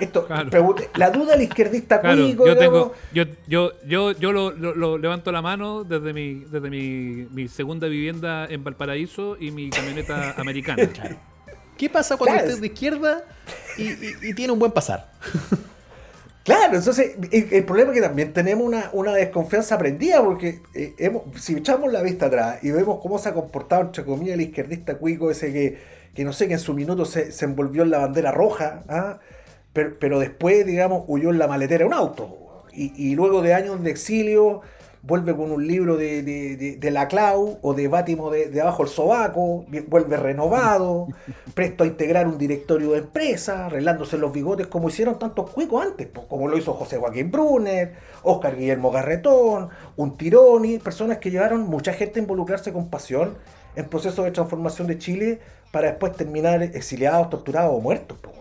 [0.00, 0.50] Esto, Claro.
[0.50, 4.74] pregunte- la duda del izquierdista Claro, cuico, yo tengo, yo, yo, yo, yo lo, lo-
[4.74, 9.70] lo levanto la mano desde mi, desde mi, mi segunda vivienda en Valparaíso y mi
[9.70, 10.88] camioneta americana.
[11.78, 12.44] ¿Qué pasa cuando Claro.
[12.48, 13.22] usted es de izquierda
[13.78, 15.12] y, y- y tiene un buen pasar?
[16.44, 20.94] Claro, entonces el, el problema es que también tenemos una, una desconfianza aprendida, porque eh,
[20.98, 24.42] hemos- si echamos la vista atrás y vemos cómo se ha comportado, entre comillas, el
[24.42, 27.90] izquierdista cuico, ese que, que no sé, que en su minuto se, se envolvió en
[27.90, 29.18] la bandera roja, ¿ah?
[29.72, 32.64] pero, pero después, digamos, huyó en la maletera de un auto.
[32.72, 34.62] Y, y luego de años de exilio,
[35.06, 38.60] vuelve con un libro de, de, de, de la Clau o de Bátimo de, de
[38.62, 41.08] abajo el sobaco, vuelve renovado,
[41.54, 46.08] presto a integrar un directorio de empresa, arreglándose los bigotes como hicieron tantos cuicos antes,
[46.28, 51.92] como lo hizo José Joaquín Brunner, Oscar Guillermo Garretón, un Tironi, personas que llevaron mucha
[51.92, 53.36] gente a involucrarse con pasión
[53.76, 55.40] en procesos de transformación de Chile
[55.72, 58.18] para después terminar exiliados, torturados o muertos.
[58.18, 58.32] po.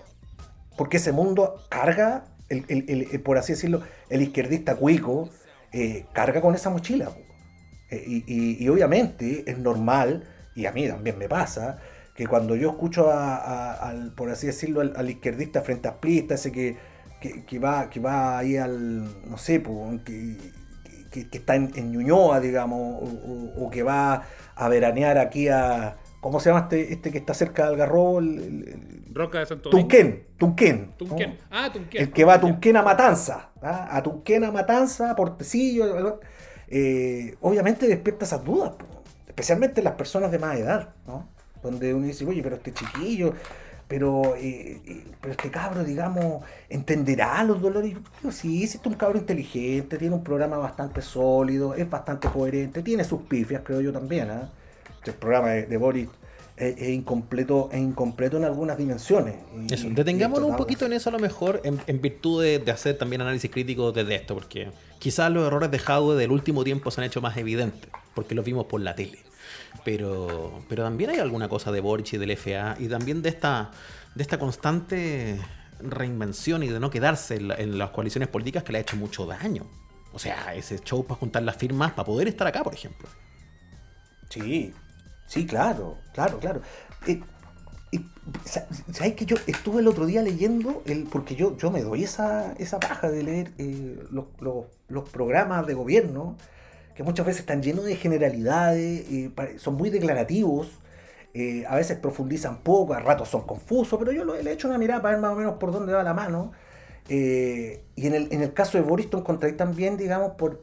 [0.77, 5.29] Porque ese mundo carga, el, el- el- el- por así decirlo, el izquierdista cuico,
[5.71, 7.11] eh, carga con esa mochila.
[7.89, 10.23] Eh, y, obviamente es normal,
[10.55, 11.79] y a mí también me pasa,
[12.15, 16.51] que cuando yo escucho a- al, por así decirlo, al, izquierdista frente a Plista, ese
[16.51, 16.77] que,
[17.47, 20.37] que, va, que va ahí al, no sé, po, que,
[21.11, 24.23] que- que está en, en Ñuñoa, digamos, o, o- o que va
[24.55, 28.19] a veranear aquí a, ¿cómo se llama este, este que está cerca de Algarrobo?
[28.19, 29.69] El- el- el- Roca de Santo.
[29.69, 30.87] Tunquén, Tunquén.
[30.99, 31.07] ¿no?
[31.07, 31.37] Tunquén.
[31.51, 32.01] Ah, Tunquén.
[32.01, 33.87] El que va a Tunquén a Matanza, ¿ah?
[33.95, 36.19] a Tunquén a Matanza, a Portecillo,
[36.67, 38.71] eh, obviamente despierta esas dudas,
[39.27, 41.29] especialmente las personas de más edad, ¿no?
[41.61, 43.33] Donde uno dice, oye, pero este chiquillo,
[43.87, 47.91] pero, eh, eh, pero este cabro, digamos, entenderá los dolores.
[47.93, 52.27] Yo digo, sí, este es un cabro inteligente, tiene un programa bastante sólido, es bastante
[52.27, 54.49] coherente, tiene sus pifias, creo yo también, ¿ah?
[55.05, 56.07] El programa de, de Boris
[56.55, 59.35] es, es incompleto, es incompleto en algunas dimensiones.
[59.67, 62.71] Y- Eso, detengámonos un poquito en eso a lo mejor, en, en virtud de, de
[62.71, 64.69] hacer también análisis crítico desde esto, porque
[64.99, 68.45] quizás los errores de Jadwe del último tiempo se han hecho más evidentes, porque los
[68.45, 69.19] vimos por la tele.
[69.83, 73.71] Pero, pero también hay alguna cosa de Boric y del FA, y también de esta,
[74.15, 75.39] de esta constante
[75.79, 78.95] reinvención y de no quedarse en, la- en las coaliciones políticas que le ha hecho
[78.95, 79.65] mucho daño.
[80.13, 83.09] O sea, ese show para juntar las firmas para poder estar acá, por ejemplo.
[84.29, 84.73] Sí,
[85.25, 86.61] sí, claro, claro, claro.
[87.07, 87.21] Eh,
[88.91, 92.53] ¿Sabes que yo estuve el otro día leyendo, el, porque yo, yo me doy esa,
[92.53, 96.37] esa paja de leer eh, los, los- los programas de gobierno,
[96.95, 100.67] que muchas veces están llenos de generalidades, eh, son muy declarativos,
[101.33, 104.77] eh, a veces profundizan poco, a ratos son confusos, pero yo le he hecho una
[104.77, 106.51] mirada para ver más o menos por dónde va la mano.
[107.09, 110.59] Eh, y en el, en el caso de Boris tú encontráis también, digamos, por,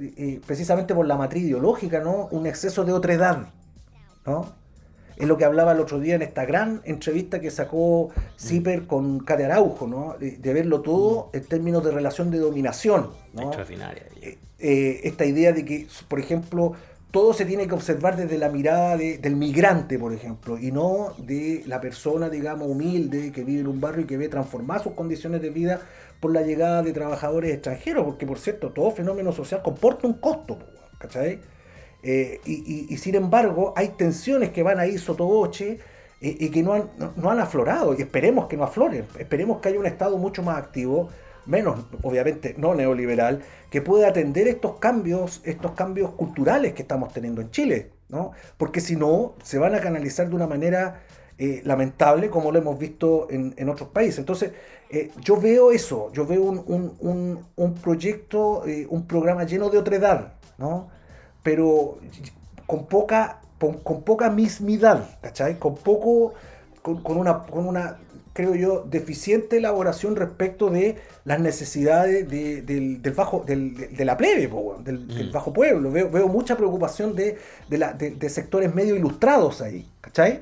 [0.46, 2.28] precisamente por la matriz ideológica, ¿no?
[2.30, 3.48] Un exceso de otredad,
[4.24, 4.59] ¿no?
[5.20, 9.20] Es lo que hablaba el otro día en esta gran entrevista que sacó Zipper con
[9.20, 10.16] Kate Araujo, ¿no?
[10.18, 13.42] De, de verlo todo en términos de relación de dominación, ¿no?
[13.42, 14.04] Extraordinaria.
[14.22, 16.72] Eh, eh, esta idea de que, por ejemplo,
[17.10, 21.14] todo se tiene que observar desde la mirada de- del migrante, por ejemplo, y no
[21.18, 24.92] de la persona, digamos, humilde que vive en un barrio y que ve transformar sus
[24.92, 25.80] condiciones de vida
[26.20, 30.58] por la llegada de trabajadores extranjeros, porque, por cierto, todo fenómeno social comporta un costo,
[30.98, 31.40] ¿cachai?
[32.02, 35.78] Eh, y, sin embargo, hay tensiones que van ahí sotoboche
[36.20, 39.68] eh, y que no han, no, han aflorado, y esperemos que no afloren, esperemos que
[39.68, 41.08] haya un Estado mucho más activo
[41.46, 47.40] menos obviamente no neoliberal, que pueda atender estos cambios, estos cambios culturales que estamos teniendo
[47.40, 48.32] en Chile, ¿no?
[48.58, 51.00] Porque si no, se van a canalizar de una manera
[51.38, 54.18] eh, lamentable como lo hemos visto en, en otros países.
[54.18, 54.52] Entonces,
[54.90, 56.62] eh, yo veo eso, yo veo un,
[57.00, 60.88] un- un- proyecto, un programa lleno de otredad, ¿no?
[61.42, 61.98] Pero
[62.66, 65.58] con poca, con, con poca mismidad, ¿cachai?
[65.58, 66.34] Con poco,
[66.82, 67.96] con, con una, con una,
[68.32, 74.04] creo yo, deficiente elaboración respecto de las necesidades de, del, del bajo, del- de, de
[74.04, 75.90] la plebe, po, del, del bajo pueblo.
[75.90, 77.38] Veo, veo mucha preocupación de,
[77.68, 80.40] de, la- de- de sectores medio ilustrados ahí, ¿cachai?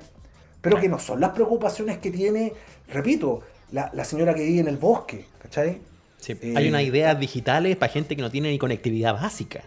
[0.61, 2.53] Pero que no son las preocupaciones que tiene,
[2.93, 3.41] repito,
[3.71, 5.79] la, la señora que vive en el bosque, ¿cachai?
[6.19, 9.63] Sí, Eh, Hay unas ideas digitales para gente que no tiene ni conectividad básica.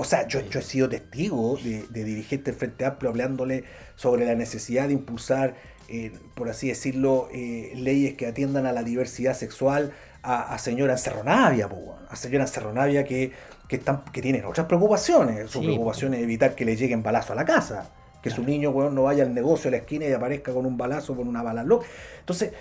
[0.00, 3.64] O sea, yo, yo he sido testigo de, de dirigentes del Frente Amplio hablándole
[3.96, 5.56] sobre la necesidad de impulsar,
[5.88, 9.92] eh, por así decirlo, eh, leyes que atiendan a la diversidad sexual
[10.22, 11.68] a, a señora Encerronavia,
[12.08, 13.32] a señora Encerronavia que,
[13.66, 15.50] que, están, que tienen otras preocupaciones.
[15.50, 17.92] Su Sí, preocupación es evitar que le lleguen balazos a la casa.
[18.22, 20.76] Que su niño weón, no vaya al negocio a la esquina y aparezca con un
[20.76, 21.86] balazo, con una bala loca.
[22.18, 22.52] Entonces,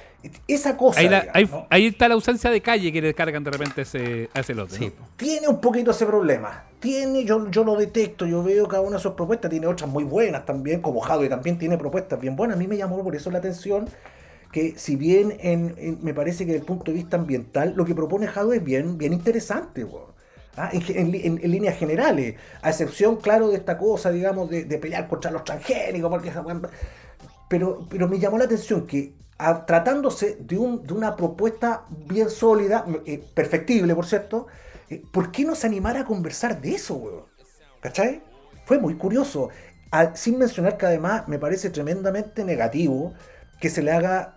[0.48, 1.00] esa cosa.
[1.00, 1.68] Ahí, la- digamos, ahí- ¿no?
[1.70, 4.76] ahí está la ausencia de calle que le cargan de repente ese, a ese lote.
[4.76, 6.64] Sí, tiene un poquito ese problema.
[6.80, 10.04] Tiene, yo, yo lo detecto, yo veo cada una de sus propuestas, tiene otras muy
[10.04, 12.56] buenas también, como Jadwe también tiene propuestas bien buenas.
[12.56, 13.90] A mí me llamó por eso la atención
[14.52, 17.84] que si bien en, en- me parece que desde el punto de vista ambiental, lo
[17.84, 20.16] que propone Jadwe es bien, bien interesante, weón.
[20.60, 21.12] Ah, en,
[21.52, 26.32] líneas generales, a excepción, claro, de esta cosa, digamos, de, pelear contra los transgénicos, porque
[27.48, 29.14] pero, pero me llamó la atención que
[29.68, 34.48] tratándose de, un- de una propuesta bien sólida, eh, perfectible por cierto,
[34.90, 37.26] eh, ¿por qué no se animara a conversar de eso, weón?
[37.80, 38.24] ¿Cachai?
[38.66, 39.50] Fue muy curioso.
[40.16, 43.14] Sin mencionar que además me parece tremendamente negativo
[43.62, 44.36] que se le haga,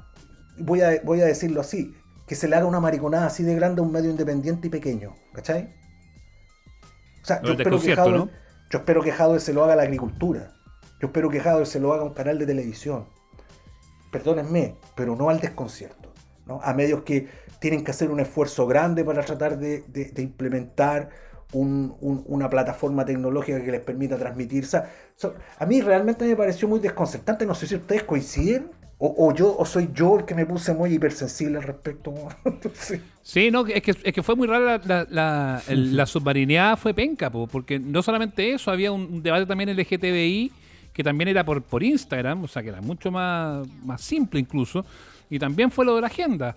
[0.58, 1.94] voy a, voy a decirlo así,
[2.26, 5.16] que se le haga una mariconada así de grande a un medio independiente y pequeño.
[5.32, 5.79] ¿Cachai?
[7.22, 8.30] O sea, yo espero, que desconcierto, Jadwe, ¿no?
[8.70, 10.52] yo espero que Jadwe se lo haga a la agricultura.
[11.00, 13.06] Yo espero que Jadwe se lo haga a un canal de televisión.
[14.10, 16.12] Perdónenme, pero no al desconcierto.
[16.46, 16.60] ¿no?
[16.62, 17.28] A medios que
[17.60, 21.10] tienen que hacer un esfuerzo grande para tratar de, de- de implementar
[21.52, 24.64] un- un- una plataforma tecnológica que les permita transmitir.
[24.64, 24.90] O sea,
[25.58, 27.46] a mí realmente me pareció muy desconcertante.
[27.46, 28.70] No sé si ustedes coinciden.
[29.02, 32.14] O, o yo o soy yo el que me puse muy hipersensible al respecto.
[32.74, 33.00] Sí.
[33.22, 36.76] Sí, no, es que, es que fue muy rara la, la, la, el- la submarineada,
[36.76, 40.50] fue penca, po, porque no solamente eso, había un, un debate también LGTBI
[40.92, 44.84] que también era por, por Instagram, o sea que era mucho más, más simple incluso,
[45.28, 46.56] y también fue lo de la agenda.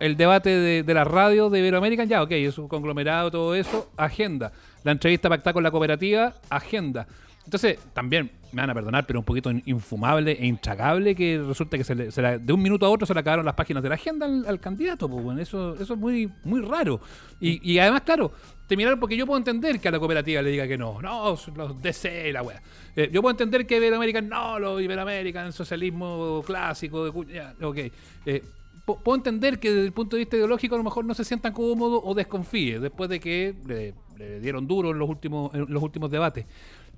[0.00, 3.90] El debate de, de la radio de Iberoamérica, ya, ok, es un conglomerado, todo eso,
[3.96, 4.50] agenda.
[4.82, 7.06] La entrevista pactada con la cooperativa, agenda.
[7.44, 11.76] Entonces, también, me van a perdonar, pero un poquito in- infumable e intragable que resulta
[11.76, 13.82] que se le- se la- de un minuto a otro se le acabaron las páginas
[13.82, 15.08] de la agenda al, candidato.
[15.08, 17.00] Pues, bueno, eso, eso es muy, muy raro.
[17.40, 18.32] Y, y además, claro,
[18.66, 21.02] te miraron porque yo puedo entender que a la cooperativa le diga que no.
[21.02, 22.62] No, los DC, la wea.
[22.96, 27.76] Eh, yo puedo entender que Iberoamérica, no, los Iberoamérica, el socialismo clásico, de, ok.
[28.24, 28.42] Eh,
[28.86, 31.24] pu- puedo entender que desde el punto de vista ideológico a lo mejor no se
[31.24, 35.66] sientan cómodos o desconfíe después de que le, le dieron duro en los últimos en
[35.68, 36.46] los últimos debates.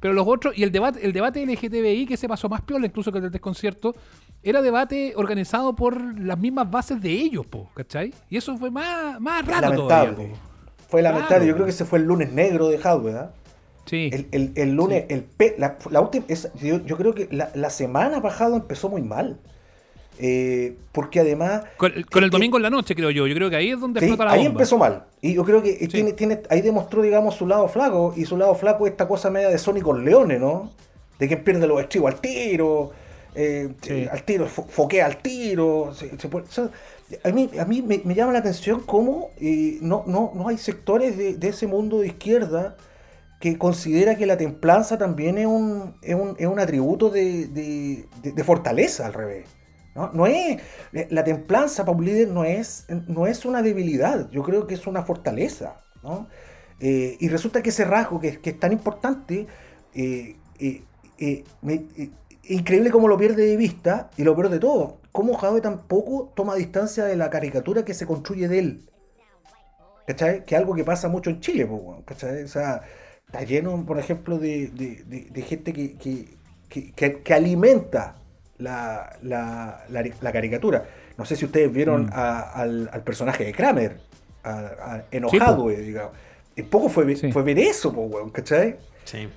[0.00, 3.10] Pero los otros, y el debate, el debate LGTBI que se pasó más piola incluso
[3.12, 3.94] que el del desconcierto,
[4.42, 8.12] era debate organizado por las mismas bases de ellos, po, ¿cachai?
[8.28, 10.12] Y eso fue más, más raro lamentable.
[10.12, 10.34] todavía.
[10.34, 10.38] po.
[10.88, 11.16] Fue Claro.
[11.16, 11.46] lamentable.
[11.46, 13.30] Yo creo que ese fue el lunes negro de Jadwe, ¿ah?
[13.86, 14.10] Sí.
[14.12, 15.26] El, el- el lunes, el
[15.58, 19.38] la, la última, es- yo, yo creo que la, la semana pasada empezó muy mal.
[20.18, 21.64] Eh, porque además.
[21.76, 23.26] con, el- con el eh, domingo en la noche, creo yo.
[23.26, 24.50] Yo creo que ahí es donde Sí, explota la ahí bomba.
[24.52, 25.04] empezó mal.
[25.20, 28.14] Y yo creo que eh, tiene, tiene, ahí demostró, digamos, su lado flaco.
[28.16, 30.72] Y su lado flaco esta cosa media de Sonic con Leones, ¿no?
[31.18, 32.92] De quien pierde los estribos al tiro.
[33.38, 34.06] eh, Sí.
[34.10, 35.92] al tiro, fo- foquea al tiro.
[35.94, 36.70] se- se puede- o sea,
[37.22, 39.30] a mí, a mí me, me llama la atención cómo
[39.82, 42.76] no, no, no hay sectores de, de ese mundo de izquierda
[43.38, 47.46] que considera que la templanza también es un, es un, es un atributo de-
[48.22, 49.46] de fortaleza al revés.
[49.96, 50.10] ¿No?
[50.12, 50.60] No es,
[51.10, 54.86] la templanza para un líder no es, no es una debilidad, yo creo que es
[54.86, 55.80] una fortaleza.
[56.04, 56.28] ¿no?
[56.78, 59.46] Eh, y resulta que ese rasgo que, que es tan importante,
[59.94, 60.82] eh, eh,
[61.18, 62.10] eh, eh,
[62.44, 66.54] increíble cómo lo pierde de vista, y lo peor de todo, cómo Jadwe tampoco toma
[66.54, 68.90] distancia de la caricatura que se construye de él.
[70.06, 70.44] ¿Cachai?
[70.44, 71.68] Que es algo que pasa mucho en Chile,
[72.04, 72.44] ¿cachai?
[72.44, 72.82] O sea,
[73.26, 78.16] está lleno, por ejemplo, de, de- gente que- que- que alimenta
[78.58, 80.84] la, la- la- la caricatura.
[81.18, 82.10] No sé si ustedes vieron Mm.
[82.12, 83.98] a- al, al personaje de Kramer,
[84.44, 86.12] a, a- Sí, enojado, eh, digamos.
[86.56, 87.32] Un poco fue, ver- Sí.
[87.32, 88.76] fue ver eso, pues, weón, ¿cachai?
[89.04, 89.28] Sí.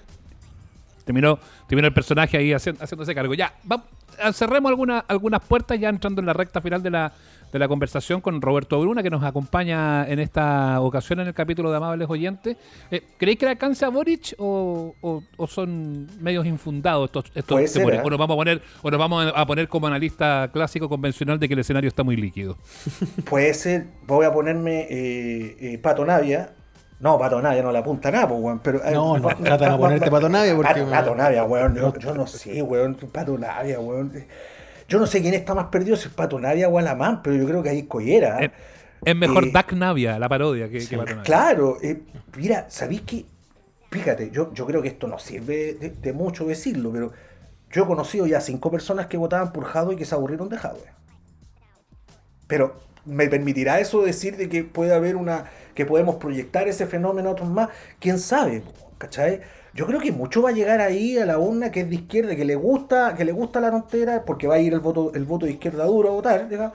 [1.05, 3.34] Terminó, terminó el personaje ahí haciendo, haciéndose cargo.
[3.34, 3.88] Ya, vamos,
[4.34, 7.11] cerremos alguna, algunas puertas ya entrando en la recta final de la,
[7.52, 11.72] de la conversación con Roberto Bruna, que nos acompaña en esta ocasión en el capítulo
[11.72, 12.58] de Amables Oyentes.
[12.91, 17.56] Eh, ¿Creéis que le alcance a Boric o, o- o son medios infundados estos, estos
[17.56, 18.00] Puede ser, temores?
[18.00, 18.04] ¿eh?
[18.06, 21.47] O nos vamos a poner, o nos vamos a poner como analista clásico convencional de
[21.47, 22.58] que el escenario está muy líquido.
[23.30, 26.52] Puede ser, voy a ponerme eh, eh, Pato Navia.
[27.00, 28.60] No, Pato Navia no le apunta nada, pues, weón.
[28.60, 31.74] Pero, No, no, trata de no ponerte Pato Navia porque- Pato, Pato Navia, weón.
[31.76, 32.95] Yo, yo no sé, weón.
[32.95, 34.12] Pato Navia, weón.
[34.90, 37.46] Yo no sé quién está más perdido, si es Pato Navia o Alamán, pero yo
[37.48, 38.40] creo que ahí es Collera.
[38.44, 38.52] Es,
[39.04, 41.24] es mejor Eh, Duck Navia, la parodia, que, que Pato Navia.
[41.24, 42.04] Claro, eh,
[42.36, 43.26] mira, ¿sabéis qué?
[43.92, 47.14] Fíjate, yo, yo creo que esto no sirve de, de mucho decirlo, pero
[47.72, 50.58] yo he conocido ya cinco personas que votaban por Jadwe y que se aburrieron de
[50.58, 50.94] Jadwe.
[52.48, 55.46] Pero, ¿me permitirá eso decir de que puede haber una.
[55.76, 57.70] que podemos proyectar ese fenómeno a otros más?
[58.00, 58.64] ¿Quién sabe?
[58.98, 59.42] ¿Cachai?
[59.74, 62.36] Yo creo que mucho va a llegar ahí a la urna que es de izquierda,
[62.36, 65.26] que le gusta, que le gusta la tontera, porque va a ir el voto, el
[65.26, 66.74] voto de izquierda duro a votar,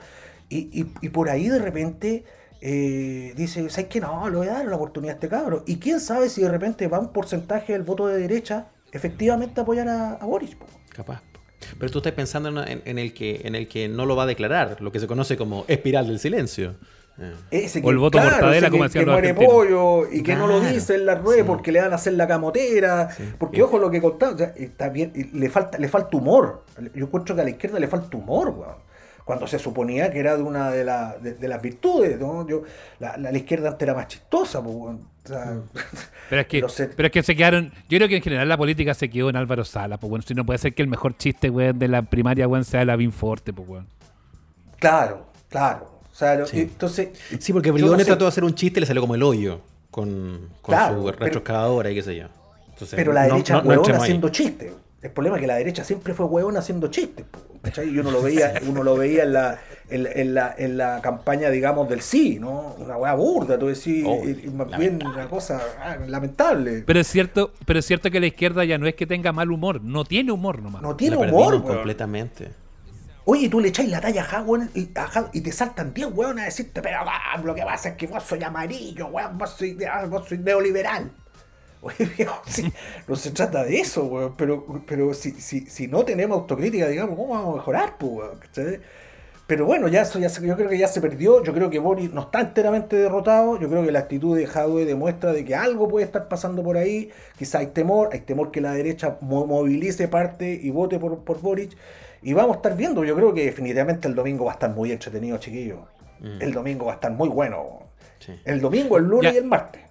[0.49, 2.23] y, y- y por ahí de repente
[2.61, 3.99] eh, dice, ¿sabes qué?
[3.99, 5.63] No, le voy a dar la oportunidad a este cabro.
[5.67, 9.63] Y quién sabe si de repente va un porcentaje del voto de derecha efectivamente a
[9.63, 10.55] apoyar a, Boris.
[10.89, 11.21] Capaz.
[11.77, 14.23] Pero tú estás pensando en, en- en el que, en el que no lo va
[14.23, 16.75] a declarar, lo que se conoce como espiral del silencio.
[17.17, 17.33] Eh.
[17.51, 19.53] Ese O el voto mortadela, ese como que, decían que los muere argentinos.
[19.55, 21.47] pollo y que no lo Claro, dice en la rueda sí.
[21.47, 23.09] porque le van a hacer la camotera.
[23.37, 26.63] Porque ojo lo que contaba, o sea, está bien, y le falta, le falta humor.
[26.93, 28.85] Yo encuentro que a la izquierda le falta humor, weón.
[29.23, 32.45] Cuando se suponía que era de una de, la- de, de las virtudes, ¿no?
[32.47, 32.61] Yo,
[32.99, 35.07] la, la- la izquierda antes era más chistosa, pues, weón.
[35.23, 35.57] O sea,
[36.29, 36.87] Pero es, que, sé.
[36.89, 37.71] pero es que se quedaron.
[37.89, 39.97] Yo creo que en general la política se quedó en Álvaro Sala.
[39.97, 42.65] Pues bueno, si no puede ser que el mejor chiste, weón, de la primaria, weón,
[42.65, 43.87] sea la Forte, pues weón.
[44.77, 45.94] claro, claro.
[46.15, 46.61] O sea, lo- Sí.
[46.61, 47.09] entonces.
[47.39, 49.59] Sí, porque yo no trató de hacer un chiste y le salió como el hoyo
[49.91, 52.27] con, con Claro, su retroexcavadora y qué sé yo.
[52.69, 53.79] Entonces, Pero la no- derecha no- ahí.
[53.91, 54.71] haciendo chistes.
[55.01, 57.25] El problema es que la derecha siempre fue hueona haciendo chistes.
[57.61, 57.89] ¿cachai?
[57.89, 59.59] Y uno lo veía, uno lo veía en la,
[59.89, 62.75] en, la- en la, en la campaña, digamos, del sí, ¿no?
[62.77, 66.83] Una hueá burda, tú decís, Oh, y- y más bien una cosa ah, lamentable.
[66.85, 69.51] Pero es cierto, pero es cierto que la izquierda ya no es que tenga mal
[69.51, 70.81] humor, no tiene humor nomás.
[70.83, 72.51] no tiene La humor, completamente.
[73.25, 74.91] Oye, tú le echáis la talla a Jadwe y,
[75.33, 78.23] y te saltan 10 hueones a decirte, pero ah, lo que pasa es que vos
[78.23, 81.11] soy amarillo, weón, vos soy, ah, vos neoliberal.
[81.81, 82.41] Oye, viejo,
[83.07, 87.15] no se trata de eso, weón, pero, pero si, si, si no tenemos autocrítica, digamos,
[87.17, 88.39] ¿cómo vamos a mejorar, pues, weón?
[89.47, 91.77] Pero bueno, ya eso ya se- yo creo que ya se perdió, yo creo que
[91.79, 95.53] Boris no está enteramente derrotado, yo creo que la actitud de Jadwe demuestra de que
[95.55, 99.45] algo puede estar pasando por ahí, quizá hay temor, hay temor que la derecha mo-
[99.45, 101.77] movilice parte y vote por, por Boric,
[102.25, 104.91] y vamos a estar viendo, yo creo que definitivamente el domingo va a estar muy
[104.91, 105.79] entretenido, chiquillos.
[106.39, 107.79] El domingo va a estar muy bueno.
[108.19, 108.33] Sí.
[108.45, 109.35] El domingo, el lunes Ya.
[109.35, 109.81] y el martes.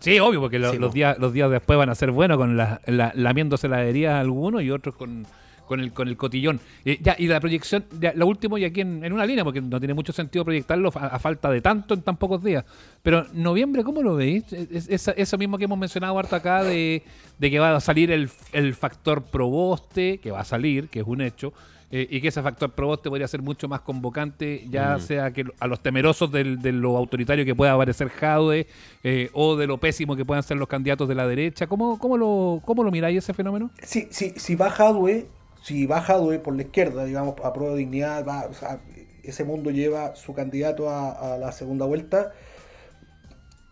[0.00, 2.56] Sí, obvio, porque lo- Sí, los, días, los días después van a ser buenos con
[2.56, 5.26] la, la- lamiéndose la herida algunos y otros con,
[5.68, 6.58] con el, con el cotillón.
[6.84, 9.60] Eh, ya, y la proyección, ya, lo último y aquí en, en una línea, porque
[9.60, 12.64] no tiene mucho sentido proyectarlo a, a falta de tanto en tan pocos días.
[13.02, 14.52] Pero noviembre, ¿cómo lo veis?
[14.52, 17.04] Es- es- eso mismo que hemos mencionado harto acá de,
[17.38, 21.06] de que va a salir el, el factor proboste, que va a salir, que es
[21.06, 21.52] un hecho.
[21.90, 25.66] eh, y que ese factor proboste podría ser mucho más convocante, ya sea que a
[25.66, 28.66] los temerosos del- de lo autoritario que pueda parecer Jaude
[29.02, 31.66] eh, o de lo pésimo que puedan ser los candidatos de la derecha.
[31.66, 33.70] ¿Cómo, cómo, lo, cómo lo miráis ese fenómeno?
[33.82, 35.28] Si, si, si va Jadwe,
[35.68, 38.80] si va Jadwe por la izquierda, digamos, a prueba de dignidad, va, o sea,
[39.22, 42.32] ese mundo lleva su candidato a, a la segunda vuelta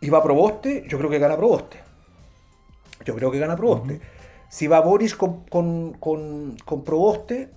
[0.03, 1.79] y va Proboste, yo creo que gana Proboste.
[3.07, 4.01] Yo creo que gana Proboste.
[4.51, 7.51] Si va Boris con, con, con, con Proboste,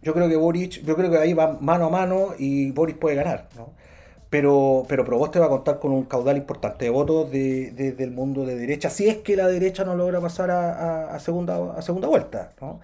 [0.00, 3.16] yo creo que Boric, yo creo que ahí va mano a mano y Boris puede
[3.16, 3.72] ganar, ¿no?
[4.30, 8.10] Pero, pero Proboste va a contar con un caudal importante de votos de, de- del
[8.12, 11.72] mundo de derecha, si es que la derecha no logra pasar a, a- a segunda,
[11.76, 12.80] a segunda vuelta, ¿no?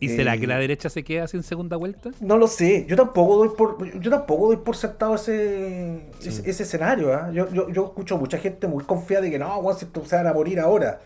[0.00, 2.10] ¿Y será Eh, que la derecha se queda sin segunda vuelta?
[2.20, 6.62] No lo sé, yo tampoco doy por, yo tampoco doy por sentado ese, ese, ese
[6.62, 7.30] escenario, ¿ah?
[7.32, 10.32] yo, yo, yo escucho mucha gente muy confiada de que no, weón, se van a
[10.32, 11.00] morir ahora.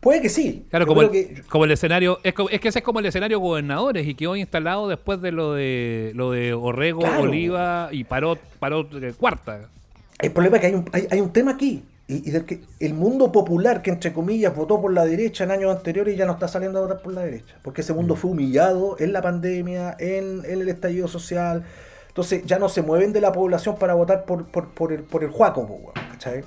[0.00, 0.64] Puede que sí.
[0.70, 3.06] Claro, como el, creo que- como el escenario, es, es que ese es como el
[3.06, 7.22] escenario gobernadores y quedó instalado después de lo de lo de Orrego, Claro.
[7.24, 9.68] Oliva y Parot, Parot eh, cuarta.
[10.18, 11.82] El problema es que hay un, hay, hay un tema aquí.
[12.10, 15.50] Y, y del que el mundo popular que entre comillas votó por la derecha en
[15.52, 17.58] años anteriores ya no está saliendo a votar por la derecha.
[17.62, 17.96] Porque ese Mm.
[17.98, 21.64] mundo fue humillado en la pandemia, en, en el estallido social.
[22.08, 25.22] Entonces ya no se mueven de la población para votar por, por, por el, por
[25.24, 26.44] el Juaco, ¿cachai?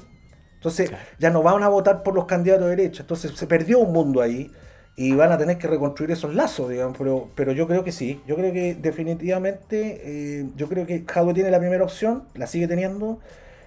[0.55, 3.03] Entonces ya no van a votar por los candidatos de derecha.
[3.03, 4.51] Entonces se perdió un mundo ahí
[4.95, 6.97] y van a tener que reconstruir esos lazos, digamos.
[6.97, 8.23] Pero, pero yo creo que sí.
[8.27, 10.01] Yo creo que definitivamente,
[10.41, 13.19] eh, yo creo que Jadwe tiene la primera opción, la sigue teniendo.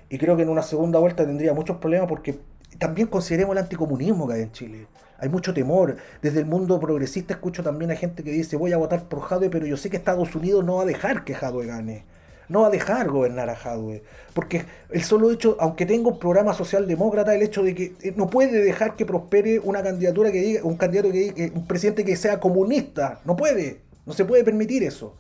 [0.09, 2.39] Y creo que en una segunda vuelta tendría muchos problemas porque
[2.79, 4.87] también consideremos el anticomunismo que hay en Chile.
[5.19, 5.97] Hay mucho temor.
[6.23, 9.51] Desde el mundo progresista escucho también a gente que dice voy a votar por Jadwe,
[9.51, 12.05] pero yo sé que Estados Unidos no va a dejar que Jadwe gane.
[12.49, 14.03] No va a dejar gobernar a Jadwe.
[14.33, 18.29] Porque el solo hecho, aunque tenga un programa socialdemócrata, el hecho de que eh, no
[18.29, 22.15] puede dejar que prospere una candidatura que diga, un candidato que diga, un presidente que
[22.15, 23.21] sea comunista.
[23.25, 23.81] No puede.
[24.05, 25.17] No se puede permitir eso.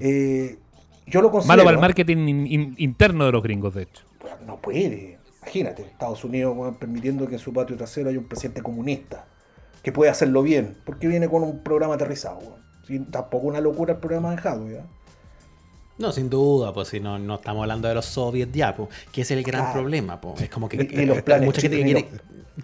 [0.00, 0.58] Eh,
[1.10, 1.48] yo lo considero.
[1.56, 4.04] Malo para el marketing in- in- interno de los gringos, de hecho.
[4.18, 5.18] Pues, No puede.
[5.42, 9.26] Imagínate, Estados Unidos permitiendo que en su patio trasero haya un presidente comunista
[9.82, 12.38] que puede hacerlo bien, porque viene con un programa aterrizado.
[12.38, 12.60] weón.
[12.86, 14.82] Sí, tampoco una locura el programa de Hadwe.
[15.98, 19.22] No, sin duda, pues si no, no estamos hablando de los soviets ya, pues, que
[19.22, 20.42] es el gran problema, pues.
[20.42, 22.08] Es como que Y- los planes mucha gente que quiere,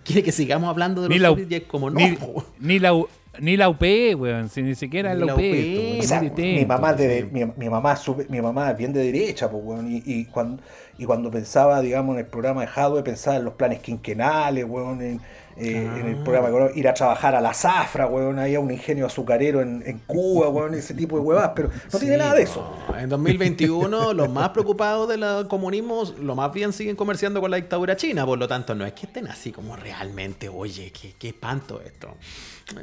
[0.05, 1.99] quiere que sigamos hablando de Ni los la, soviets y es como no.
[1.99, 2.45] ni, po.
[2.61, 3.09] ni la, U-
[3.41, 3.83] ni la UP,
[4.17, 4.49] weón.
[4.49, 5.39] Si ni siquiera es Ni la UP.
[5.41, 7.29] UP, O es sea, mi mamá es de, sí.
[7.33, 10.63] mi, mi mamá mi mamá es bien de derecha, pues, weón, y, y cuando,
[10.97, 15.03] y cuando pensaba, digamos, en el programa de Hadwe, pensaba en los planes quinquenales, weón,
[15.03, 15.21] en,
[15.57, 18.71] eh, en el programa económico, ir a trabajar a la zafra, weón, ahí a un
[18.71, 22.43] ingenio azucarero en, en Cuba, weón, ese tipo de huevas, pero no tiene nada de
[22.43, 22.77] eso.
[22.89, 22.99] no.
[22.99, 27.97] En 2021, los más preocupados del comunismo, lo más bien siguen comerciando con la dictadura
[27.97, 28.27] china.
[28.27, 32.17] Por lo tanto, no es que estén así como realmente, oye, qué, qué espanto esto.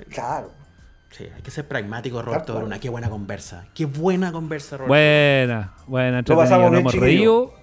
[0.09, 0.51] Claro.
[1.11, 2.55] Sí, hay que ser pragmático, Roberto.
[2.55, 2.79] Bruna.
[2.79, 3.65] Qué buena conversa.
[3.73, 4.93] Qué buena conversa, Roberto.
[4.93, 6.81] Buena, buena, pasamos entretenido.
[6.83, 7.60] Nos bien, reído.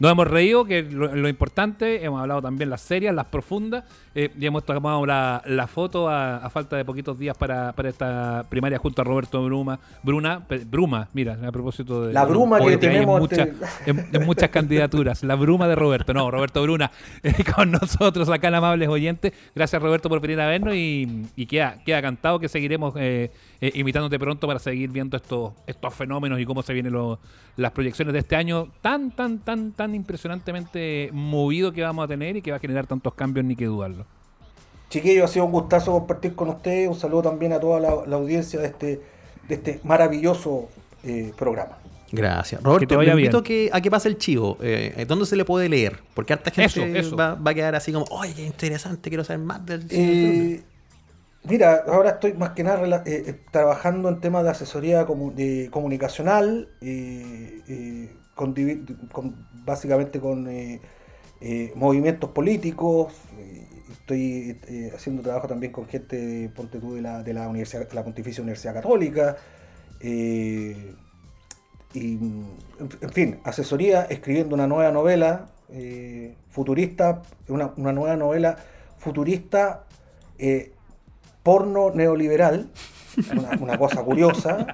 [0.00, 2.02] Nos hemos reído, que lo, lo importante.
[2.04, 3.84] Hemos hablado también las serias, las profundas.
[4.14, 7.90] eh, y hemos tomado la, la foto a, a falta de poquitos días para, para
[7.90, 9.78] esta primaria junto a Roberto Bruma.
[10.02, 12.14] Bruna, Bruma, mira, a propósito de.
[12.14, 15.22] La bruma que tenemos En, muchas- ante- en- en muchas candidaturas.
[15.22, 16.14] La bruma de Roberto.
[16.14, 16.90] No, Roberto Bruna
[17.22, 19.32] eh, con nosotros acá en Amables Oyentes.
[19.54, 20.74] Gracias, Roberto, por venir a vernos.
[20.74, 23.30] Y, y queda, queda cantado que seguiremos eh,
[23.60, 27.18] eh, invitándote pronto para seguir viendo estos, estos fenómenos y cómo se vienen los-
[27.56, 32.36] las proyecciones de este año tan, tan, tan, tan impresionantemente movido que vamos a tener
[32.36, 34.06] y que va a generar tantos cambios, ni que dudarlo.
[34.88, 36.88] Chiquillos, ha sido un gustazo compartir con ustedes.
[36.88, 39.00] Un saludo también a toda la, la audiencia de este,
[39.48, 40.68] de este maravilloso
[41.04, 41.78] eh, programa.
[42.12, 42.60] Gracias.
[42.60, 43.68] Que te Roberto, vaya te invito bien.
[43.68, 44.58] a que, a que pase el chivo.
[44.60, 46.00] Eh, ¿Dónde se le puede leer?
[46.12, 47.16] Porque harta gente Eso, eso.
[47.16, 50.60] Va, va a quedar así como, oye, qué interesante, quiero saber más del Eh,
[51.44, 55.68] mira, ahora estoy más que nada eh, eh, trabajando en temas de asesoría comu- de
[55.70, 58.10] comunicacional, eh, eh,
[59.64, 60.80] básicamente con eh,
[61.40, 63.12] eh, movimientos políticos.
[63.38, 64.58] eh, estoy
[64.94, 68.74] haciendo trabajo también con gente, ponte tú, de la, de la, universidad, la Pontificia Universidad
[68.74, 69.36] Católica.
[70.02, 70.72] y,
[71.94, 75.46] en fin, asesoría, escribiendo una nueva novela
[76.50, 78.56] futurista, una, una nueva novela
[78.98, 79.84] futurista
[81.42, 82.70] porno neoliberal,
[83.60, 84.66] una cosa curiosa,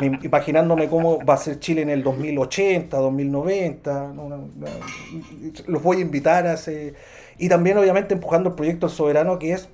[0.00, 4.22] me- imaginándome cómo va a ser Chile en el 2080, 2090, ¿no?
[4.24, 4.38] Una-
[5.66, 6.94] los voy a invitar a ese...
[7.38, 9.68] Y también obviamente empujando el proyecto Soberano, que es,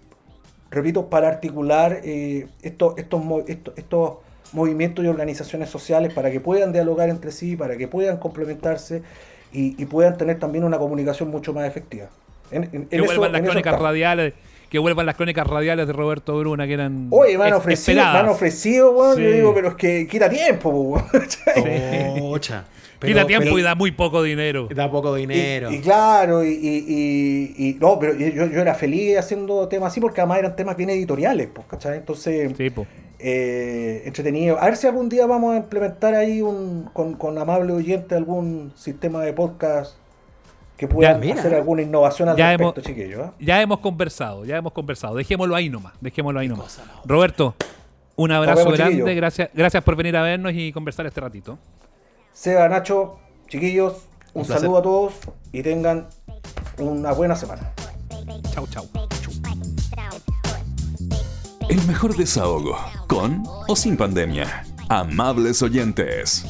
[0.71, 4.13] repito, para articular eh, estos, estos, estos, estos
[4.53, 9.03] movimientos y organizaciones sociales para que puedan dialogar entre sí, para que puedan complementarse
[9.53, 12.09] y, y puedan tener también una comunicación mucho más efectiva.
[12.51, 14.35] En- en- Que en eso- vuelvan las eso crónicas radiales.
[14.71, 17.07] Que vuelvan las crónicas radiales de Roberto Bruna, que eran.
[17.11, 18.35] Oye, me han ofrecido, me han esperadas.
[18.35, 19.19] ofrecido, weón.
[19.21, 19.35] Yo Sí.
[19.37, 21.05] digo, pero es que quita tiempo, po, weón.
[22.23, 22.65] Ocha.
[23.01, 24.67] Quita tiempo pero- y da muy poco dinero.
[24.75, 25.71] da poco dinero.
[25.71, 29.93] Y, y claro, y, y- y- y- no, pero yo, yo era feliz haciendo temas
[29.93, 31.99] así porque además eran temas bien editoriales, pues, ¿cachai?
[31.99, 32.87] Entonces, Sí, po.
[33.19, 34.59] eh, entretenido.
[34.59, 38.73] A ver si algún día vamos a implementar ahí un, con, con amable oyente algún
[38.75, 39.97] sistema de podcast
[40.77, 41.35] que pueda Ya, mira.
[41.41, 43.21] hacer alguna innovación al Ya respecto, hemos- chiquillos.
[43.27, 43.33] ¿ah?
[43.39, 45.15] Ya hemos conversado, ya hemos conversado.
[45.15, 46.81] Dejémoslo ahí nomás, dejémoslo ahí nomás.
[47.05, 47.55] Roberto,
[48.17, 51.59] un abrazo vemos, grande, gracias, gracias por venir a vernos y conversar este ratito.
[52.33, 53.19] Seba, Nacho,
[53.49, 54.03] chiquillos,
[54.33, 55.15] un, Un saludo a todos
[55.53, 56.09] y tengan
[56.79, 57.71] una buena semana.
[58.53, 58.89] Chau, chau.
[61.69, 62.77] El mejor desahogo,
[63.09, 64.65] con o sin pandemia.
[64.89, 66.45] Amables oyentes.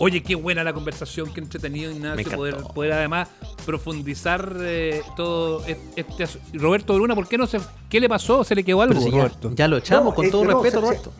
[0.00, 3.28] Oye, qué buena la conversación, qué entretenido, Ignacio, poder, poder además
[3.66, 7.58] profundizar eh, todo este asu- Roberto Bruna, ¿por qué no se
[7.90, 8.44] qué le pasó?
[8.44, 9.50] ¿Se le quedó algo, si ya, Roberto?
[9.54, 11.12] ya lo echamos No, con eh, todo no, respeto, se- se- Roberto.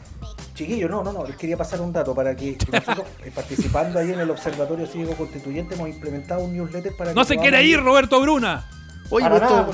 [0.55, 4.13] Chiquillo, no, no, no, les quería pasar un dato para que nosotros, eh, participando ahí
[4.13, 7.81] en el Observatorio Cívico Constituyente, hemos implementado un newsletter para que No se quiere ir,
[7.81, 8.69] Roberto Bruna.
[9.11, 9.27] Oye,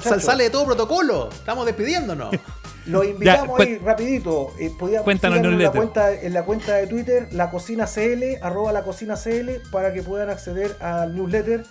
[0.02, 1.28] sal- sale de todo protocolo.
[1.30, 2.30] Estamos despidiéndonos.
[2.86, 4.52] Lo invitamos Ya, ahí rapidito.
[4.58, 4.72] Eh,
[5.02, 5.76] Cuéntanos, en la, newsletter.
[5.76, 10.02] cuenta, en la cuenta de Twitter, la cocina CL, arroba la cocina CL, para que
[10.02, 11.64] puedan acceder al newsletter,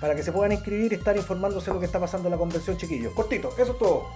[0.00, 2.38] para que se puedan inscribir y estar informándose de lo que está pasando en la
[2.38, 3.12] convención, chiquillos.
[3.14, 4.06] Cortito, eso es todo.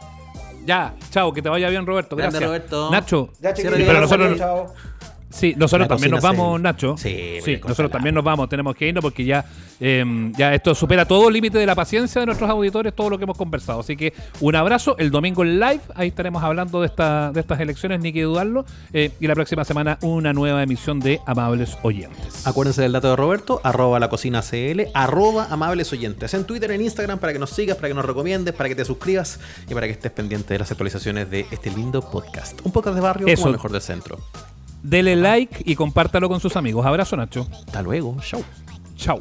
[0.64, 2.16] Ya, chao, que te vaya bien, Roberto.
[2.16, 2.48] Grande, Gracias.
[2.48, 2.90] Roberto.
[2.90, 4.72] Nacho, Ya, pero nosotros- chao.
[5.34, 6.96] Sí, nosotros también nos vamos, se- Nacho.
[6.96, 9.44] Sí, nosotros también nos vamos, tenemos que irnos porque ya,
[9.80, 13.18] eh, ya esto supera todo el límite de la paciencia de nuestros auditores, todo lo
[13.18, 13.80] que hemos conversado.
[13.80, 17.58] Así que un abrazo, el domingo en live, ahí estaremos hablando de, esta, de estas
[17.60, 18.64] elecciones, ni que dudarlo.
[18.92, 22.46] eh, y la próxima semana una nueva emisión de Amables Oyentes.
[22.46, 26.32] Acuérdense del dato de Roberto, arroba la cocina CL, arroba amables oyentes.
[26.34, 28.84] En Twitter, en Instagram, para que nos sigas, para que nos recomiendes, para que te
[28.84, 32.60] suscribas y para que estés pendiente de las actualizaciones de este lindo podcast.
[32.64, 33.42] Un podcast de barrio Eso.
[33.42, 34.18] como el mejor del centro.
[34.84, 36.84] Dele like y compártalo con sus amigos.
[36.84, 37.48] Abrazo, Nacho.
[37.66, 38.44] Hasta luego, chau.
[38.96, 39.18] Chao.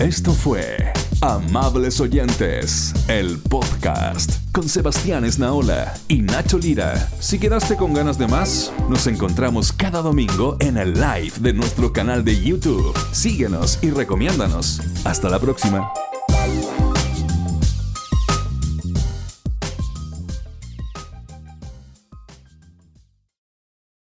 [0.00, 6.96] Esto fue Amables Oyentes, el podcast con Sebastián Esnaola y Nacho Lira.
[7.20, 11.92] Si quedaste con ganas de más, nos encontramos cada domingo en el live de nuestro
[11.92, 12.96] canal de YouTube.
[13.12, 14.80] Síguenos y recomiéndanos.
[15.04, 15.92] Hasta la próxima.